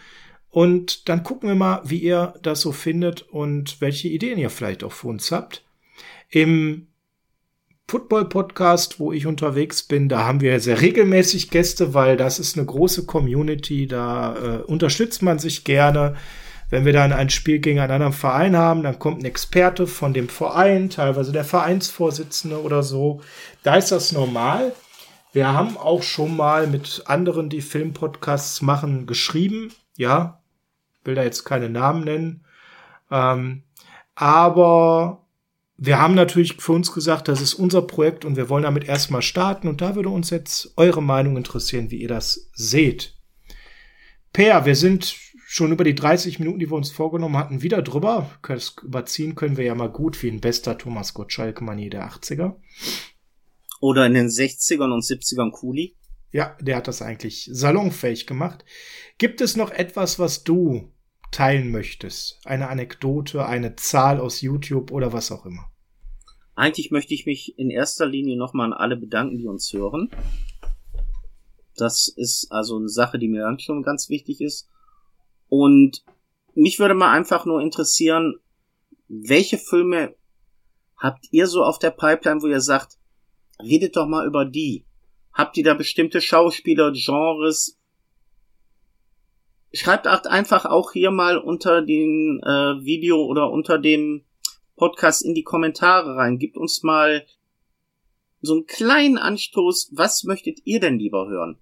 Und 0.50 1.08
dann 1.08 1.22
gucken 1.22 1.48
wir 1.48 1.56
mal, 1.56 1.82
wie 1.84 1.98
ihr 1.98 2.34
das 2.42 2.60
so 2.60 2.72
findet 2.72 3.22
und 3.22 3.80
welche 3.80 4.08
Ideen 4.08 4.38
ihr 4.38 4.50
vielleicht 4.50 4.82
auch 4.82 4.92
für 4.92 5.08
uns 5.08 5.30
habt. 5.30 5.64
Im 6.30 6.88
Football-Podcast, 7.88 9.00
wo 9.00 9.12
ich 9.12 9.26
unterwegs 9.26 9.82
bin, 9.82 10.08
da 10.08 10.24
haben 10.24 10.42
wir 10.42 10.60
sehr 10.60 10.80
regelmäßig 10.80 11.50
Gäste, 11.50 11.94
weil 11.94 12.18
das 12.18 12.38
ist 12.38 12.56
eine 12.56 12.66
große 12.66 13.06
Community, 13.06 13.86
da 13.86 14.36
äh, 14.36 14.62
unterstützt 14.62 15.22
man 15.22 15.38
sich 15.38 15.64
gerne. 15.64 16.16
Wenn 16.70 16.84
wir 16.84 16.92
dann 16.92 17.14
ein 17.14 17.30
Spiel 17.30 17.60
gegen 17.60 17.78
einen 17.78 17.92
anderen 17.92 18.12
Verein 18.12 18.56
haben, 18.56 18.82
dann 18.82 18.98
kommt 18.98 19.22
ein 19.22 19.24
Experte 19.24 19.86
von 19.86 20.12
dem 20.12 20.28
Verein, 20.28 20.90
teilweise 20.90 21.32
der 21.32 21.44
Vereinsvorsitzende 21.44 22.60
oder 22.62 22.82
so. 22.82 23.22
Da 23.62 23.76
ist 23.76 23.90
das 23.90 24.12
normal. 24.12 24.72
Wir 25.32 25.54
haben 25.54 25.78
auch 25.78 26.02
schon 26.02 26.36
mal 26.36 26.66
mit 26.66 27.04
anderen, 27.06 27.48
die 27.48 27.62
Filmpodcasts 27.62 28.60
machen, 28.60 29.06
geschrieben. 29.06 29.72
Ja, 29.98 30.40
will 31.04 31.16
da 31.16 31.24
jetzt 31.24 31.44
keine 31.44 31.68
Namen 31.68 32.04
nennen. 32.04 32.44
Ähm, 33.10 33.64
aber 34.14 35.26
wir 35.76 36.00
haben 36.00 36.14
natürlich 36.14 36.54
für 36.54 36.72
uns 36.72 36.92
gesagt, 36.92 37.28
das 37.28 37.40
ist 37.40 37.54
unser 37.54 37.82
Projekt 37.82 38.24
und 38.24 38.36
wir 38.36 38.48
wollen 38.48 38.62
damit 38.62 38.84
erstmal 38.84 39.22
starten. 39.22 39.66
Und 39.68 39.80
da 39.80 39.96
würde 39.96 40.08
uns 40.08 40.30
jetzt 40.30 40.72
eure 40.76 41.02
Meinung 41.02 41.36
interessieren, 41.36 41.90
wie 41.90 42.00
ihr 42.00 42.08
das 42.08 42.48
seht. 42.54 43.16
Per, 44.32 44.66
wir 44.66 44.76
sind 44.76 45.16
schon 45.46 45.72
über 45.72 45.82
die 45.82 45.96
30 45.96 46.38
Minuten, 46.38 46.60
die 46.60 46.70
wir 46.70 46.76
uns 46.76 46.90
vorgenommen 46.90 47.36
hatten, 47.36 47.62
wieder 47.62 47.82
drüber. 47.82 48.30
Das 48.46 48.76
überziehen 48.82 49.34
können 49.34 49.56
wir 49.56 49.64
ja 49.64 49.74
mal 49.74 49.90
gut, 49.90 50.22
wie 50.22 50.30
ein 50.30 50.40
bester 50.40 50.78
Thomas 50.78 51.12
Gottschalk-Manier 51.12 51.90
der 51.90 52.08
80er. 52.08 52.54
Oder 53.80 54.06
in 54.06 54.14
den 54.14 54.28
60ern 54.28 54.92
und 54.92 55.02
70ern 55.02 55.50
Kuli. 55.50 55.96
Ja, 56.30 56.56
der 56.60 56.76
hat 56.76 56.88
das 56.88 57.02
eigentlich 57.02 57.48
salonfähig 57.52 58.26
gemacht. 58.26 58.64
Gibt 59.16 59.40
es 59.40 59.56
noch 59.56 59.70
etwas, 59.70 60.18
was 60.18 60.44
du 60.44 60.92
teilen 61.30 61.70
möchtest? 61.70 62.40
Eine 62.44 62.68
Anekdote, 62.68 63.46
eine 63.46 63.76
Zahl 63.76 64.20
aus 64.20 64.40
YouTube 64.40 64.90
oder 64.90 65.12
was 65.12 65.32
auch 65.32 65.46
immer? 65.46 65.70
eigentlich 66.58 66.90
möchte 66.90 67.14
ich 67.14 67.24
mich 67.24 67.56
in 67.56 67.70
erster 67.70 68.04
Linie 68.04 68.36
nochmal 68.36 68.66
an 68.66 68.72
alle 68.72 68.96
bedanken, 68.96 69.38
die 69.38 69.46
uns 69.46 69.72
hören. 69.72 70.10
Das 71.76 72.08
ist 72.08 72.50
also 72.50 72.76
eine 72.76 72.88
Sache, 72.88 73.18
die 73.20 73.28
mir 73.28 73.42
dann 73.42 73.60
schon 73.60 73.84
ganz 73.84 74.08
wichtig 74.08 74.40
ist. 74.40 74.68
Und 75.48 76.04
mich 76.54 76.80
würde 76.80 76.94
mal 76.94 77.16
einfach 77.16 77.46
nur 77.46 77.62
interessieren, 77.62 78.34
welche 79.06 79.56
Filme 79.56 80.16
habt 80.96 81.28
ihr 81.30 81.46
so 81.46 81.62
auf 81.62 81.78
der 81.78 81.92
Pipeline, 81.92 82.42
wo 82.42 82.48
ihr 82.48 82.60
sagt, 82.60 82.98
redet 83.62 83.96
doch 83.96 84.08
mal 84.08 84.26
über 84.26 84.44
die. 84.44 84.84
Habt 85.38 85.56
ihr 85.56 85.62
da 85.62 85.74
bestimmte 85.74 86.20
Schauspieler, 86.20 86.90
Genres? 86.92 87.78
Schreibt 89.72 90.08
einfach 90.08 90.64
auch 90.64 90.90
hier 90.90 91.12
mal 91.12 91.38
unter 91.38 91.80
dem 91.80 92.40
äh, 92.44 92.84
Video 92.84 93.24
oder 93.24 93.48
unter 93.48 93.78
dem 93.78 94.24
Podcast 94.74 95.24
in 95.24 95.34
die 95.34 95.44
Kommentare 95.44 96.16
rein. 96.16 96.40
Gibt 96.40 96.56
uns 96.56 96.82
mal 96.82 97.24
so 98.40 98.54
einen 98.54 98.66
kleinen 98.66 99.16
Anstoß. 99.16 99.92
Was 99.92 100.24
möchtet 100.24 100.58
ihr 100.64 100.80
denn 100.80 100.98
lieber 100.98 101.28
hören? 101.28 101.56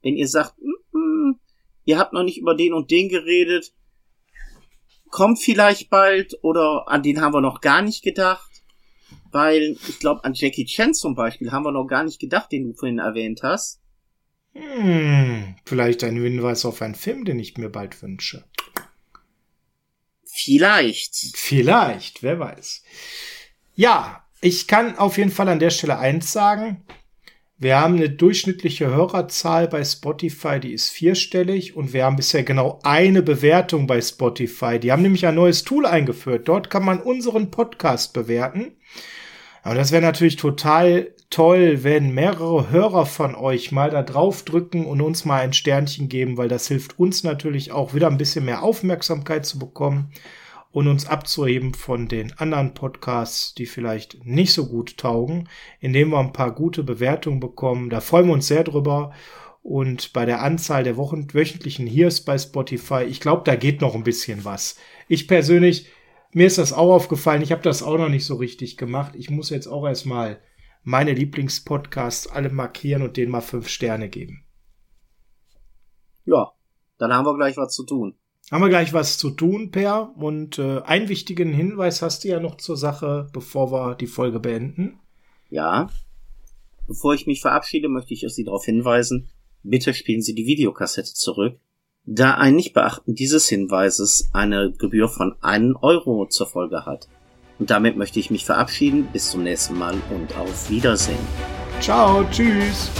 Wenn 0.00 0.16
ihr 0.16 0.26
sagt, 0.26 0.54
mm, 0.58 0.98
mm, 0.98 1.40
ihr 1.84 1.98
habt 1.98 2.14
noch 2.14 2.22
nicht 2.22 2.38
über 2.38 2.54
den 2.54 2.72
und 2.72 2.90
den 2.90 3.10
geredet, 3.10 3.74
kommt 5.10 5.40
vielleicht 5.40 5.90
bald 5.90 6.38
oder 6.40 6.88
an 6.88 7.02
den 7.02 7.20
haben 7.20 7.34
wir 7.34 7.42
noch 7.42 7.60
gar 7.60 7.82
nicht 7.82 8.02
gedacht. 8.02 8.51
Weil 9.32 9.76
ich 9.88 9.98
glaube, 9.98 10.24
an 10.24 10.34
Jackie 10.34 10.66
Chan 10.66 10.94
zum 10.94 11.14
Beispiel 11.14 11.50
haben 11.50 11.64
wir 11.64 11.72
noch 11.72 11.86
gar 11.86 12.04
nicht 12.04 12.20
gedacht, 12.20 12.52
den 12.52 12.64
du 12.68 12.74
vorhin 12.74 12.98
erwähnt 12.98 13.40
hast. 13.42 13.80
Hm, 14.54 15.56
vielleicht 15.64 16.04
ein 16.04 16.16
Hinweis 16.16 16.64
auf 16.64 16.82
einen 16.82 16.94
Film, 16.94 17.24
den 17.24 17.38
ich 17.38 17.56
mir 17.56 17.70
bald 17.70 18.02
wünsche. 18.02 18.44
Vielleicht. 20.24 21.14
Vielleicht, 21.34 22.22
wer 22.22 22.38
weiß. 22.38 22.82
Ja, 23.74 24.24
ich 24.40 24.66
kann 24.66 24.98
auf 24.98 25.16
jeden 25.16 25.30
Fall 25.30 25.48
an 25.48 25.58
der 25.58 25.70
Stelle 25.70 25.98
eins 25.98 26.32
sagen. 26.32 26.84
Wir 27.58 27.78
haben 27.78 27.94
eine 27.94 28.10
durchschnittliche 28.10 28.88
Hörerzahl 28.88 29.68
bei 29.68 29.84
Spotify, 29.84 30.58
die 30.58 30.72
ist 30.72 30.90
vierstellig 30.90 31.76
und 31.76 31.92
wir 31.92 32.04
haben 32.04 32.16
bisher 32.16 32.42
genau 32.42 32.80
eine 32.82 33.22
Bewertung 33.22 33.86
bei 33.86 34.00
Spotify. 34.00 34.80
Die 34.80 34.90
haben 34.90 35.02
nämlich 35.02 35.26
ein 35.26 35.36
neues 35.36 35.62
Tool 35.62 35.86
eingeführt. 35.86 36.48
Dort 36.48 36.70
kann 36.70 36.84
man 36.84 37.00
unseren 37.00 37.52
Podcast 37.52 38.14
bewerten. 38.14 38.72
Aber 39.62 39.74
das 39.76 39.92
wäre 39.92 40.02
natürlich 40.02 40.36
total 40.36 41.12
toll, 41.30 41.82
wenn 41.82 42.12
mehrere 42.12 42.70
Hörer 42.70 43.06
von 43.06 43.34
euch 43.34 43.72
mal 43.72 43.90
da 43.90 44.02
drauf 44.02 44.44
drücken 44.44 44.84
und 44.84 45.00
uns 45.00 45.24
mal 45.24 45.40
ein 45.40 45.52
Sternchen 45.52 46.08
geben, 46.08 46.36
weil 46.36 46.48
das 46.48 46.68
hilft 46.68 46.98
uns 46.98 47.24
natürlich 47.24 47.72
auch 47.72 47.94
wieder 47.94 48.08
ein 48.08 48.18
bisschen 48.18 48.44
mehr 48.44 48.62
Aufmerksamkeit 48.62 49.46
zu 49.46 49.58
bekommen 49.58 50.12
und 50.72 50.88
uns 50.88 51.06
abzuheben 51.06 51.74
von 51.74 52.08
den 52.08 52.32
anderen 52.38 52.74
Podcasts, 52.74 53.54
die 53.54 53.66
vielleicht 53.66 54.24
nicht 54.26 54.52
so 54.52 54.66
gut 54.66 54.96
taugen, 54.98 55.48
indem 55.80 56.10
wir 56.10 56.18
ein 56.18 56.32
paar 56.32 56.52
gute 56.52 56.82
Bewertungen 56.82 57.40
bekommen. 57.40 57.88
Da 57.88 58.00
freuen 58.00 58.26
wir 58.26 58.34
uns 58.34 58.48
sehr 58.48 58.64
drüber. 58.64 59.12
Und 59.62 60.12
bei 60.12 60.26
der 60.26 60.42
Anzahl 60.42 60.82
der 60.82 60.96
Wochen 60.96 61.32
wöchentlichen 61.32 61.86
Hears 61.86 62.22
bei 62.22 62.36
Spotify, 62.36 63.04
ich 63.04 63.20
glaube, 63.20 63.42
da 63.44 63.54
geht 63.54 63.80
noch 63.80 63.94
ein 63.94 64.02
bisschen 64.02 64.44
was. 64.44 64.76
Ich 65.06 65.28
persönlich, 65.28 65.86
mir 66.32 66.46
ist 66.46 66.58
das 66.58 66.72
auch 66.72 66.92
aufgefallen, 66.92 67.42
ich 67.42 67.52
habe 67.52 67.62
das 67.62 67.82
auch 67.82 67.98
noch 67.98 68.08
nicht 68.08 68.26
so 68.26 68.36
richtig 68.36 68.76
gemacht. 68.76 69.14
Ich 69.16 69.30
muss 69.30 69.50
jetzt 69.50 69.66
auch 69.66 69.86
erstmal 69.86 70.40
meine 70.82 71.12
Lieblingspodcasts 71.12 72.26
alle 72.26 72.50
markieren 72.50 73.02
und 73.02 73.16
denen 73.16 73.30
mal 73.30 73.40
fünf 73.40 73.68
Sterne 73.68 74.08
geben. 74.08 74.44
Ja, 76.24 76.52
dann 76.98 77.12
haben 77.12 77.26
wir 77.26 77.36
gleich 77.36 77.56
was 77.56 77.74
zu 77.74 77.84
tun 77.84 78.16
haben 78.52 78.62
wir 78.62 78.68
gleich 78.68 78.92
was 78.92 79.16
zu 79.16 79.30
tun, 79.30 79.70
Per. 79.70 80.12
Und 80.16 80.58
äh, 80.58 80.80
einen 80.82 81.08
wichtigen 81.08 81.52
Hinweis 81.52 82.02
hast 82.02 82.22
du 82.22 82.28
ja 82.28 82.38
noch 82.38 82.58
zur 82.58 82.76
Sache, 82.76 83.28
bevor 83.32 83.72
wir 83.72 83.94
die 83.94 84.06
Folge 84.06 84.40
beenden. 84.40 85.00
Ja. 85.48 85.88
Bevor 86.86 87.14
ich 87.14 87.26
mich 87.26 87.40
verabschiede, 87.40 87.88
möchte 87.88 88.12
ich 88.12 88.26
Sie 88.28 88.44
darauf 88.44 88.66
hinweisen, 88.66 89.30
bitte 89.62 89.94
spielen 89.94 90.20
Sie 90.20 90.34
die 90.34 90.46
Videokassette 90.46 91.14
zurück, 91.14 91.58
da 92.04 92.34
ein 92.34 92.56
Nichtbeachten 92.56 93.14
dieses 93.14 93.48
Hinweises 93.48 94.28
eine 94.32 94.72
Gebühr 94.72 95.08
von 95.08 95.36
einen 95.40 95.76
Euro 95.76 96.26
zur 96.26 96.46
Folge 96.46 96.84
hat. 96.86 97.08
Und 97.58 97.70
damit 97.70 97.96
möchte 97.96 98.18
ich 98.18 98.30
mich 98.30 98.44
verabschieden. 98.44 99.08
Bis 99.12 99.30
zum 99.30 99.44
nächsten 99.44 99.78
Mal 99.78 99.94
und 100.10 100.36
auf 100.36 100.68
Wiedersehen. 100.68 101.18
Ciao, 101.80 102.24
tschüss. 102.30 102.90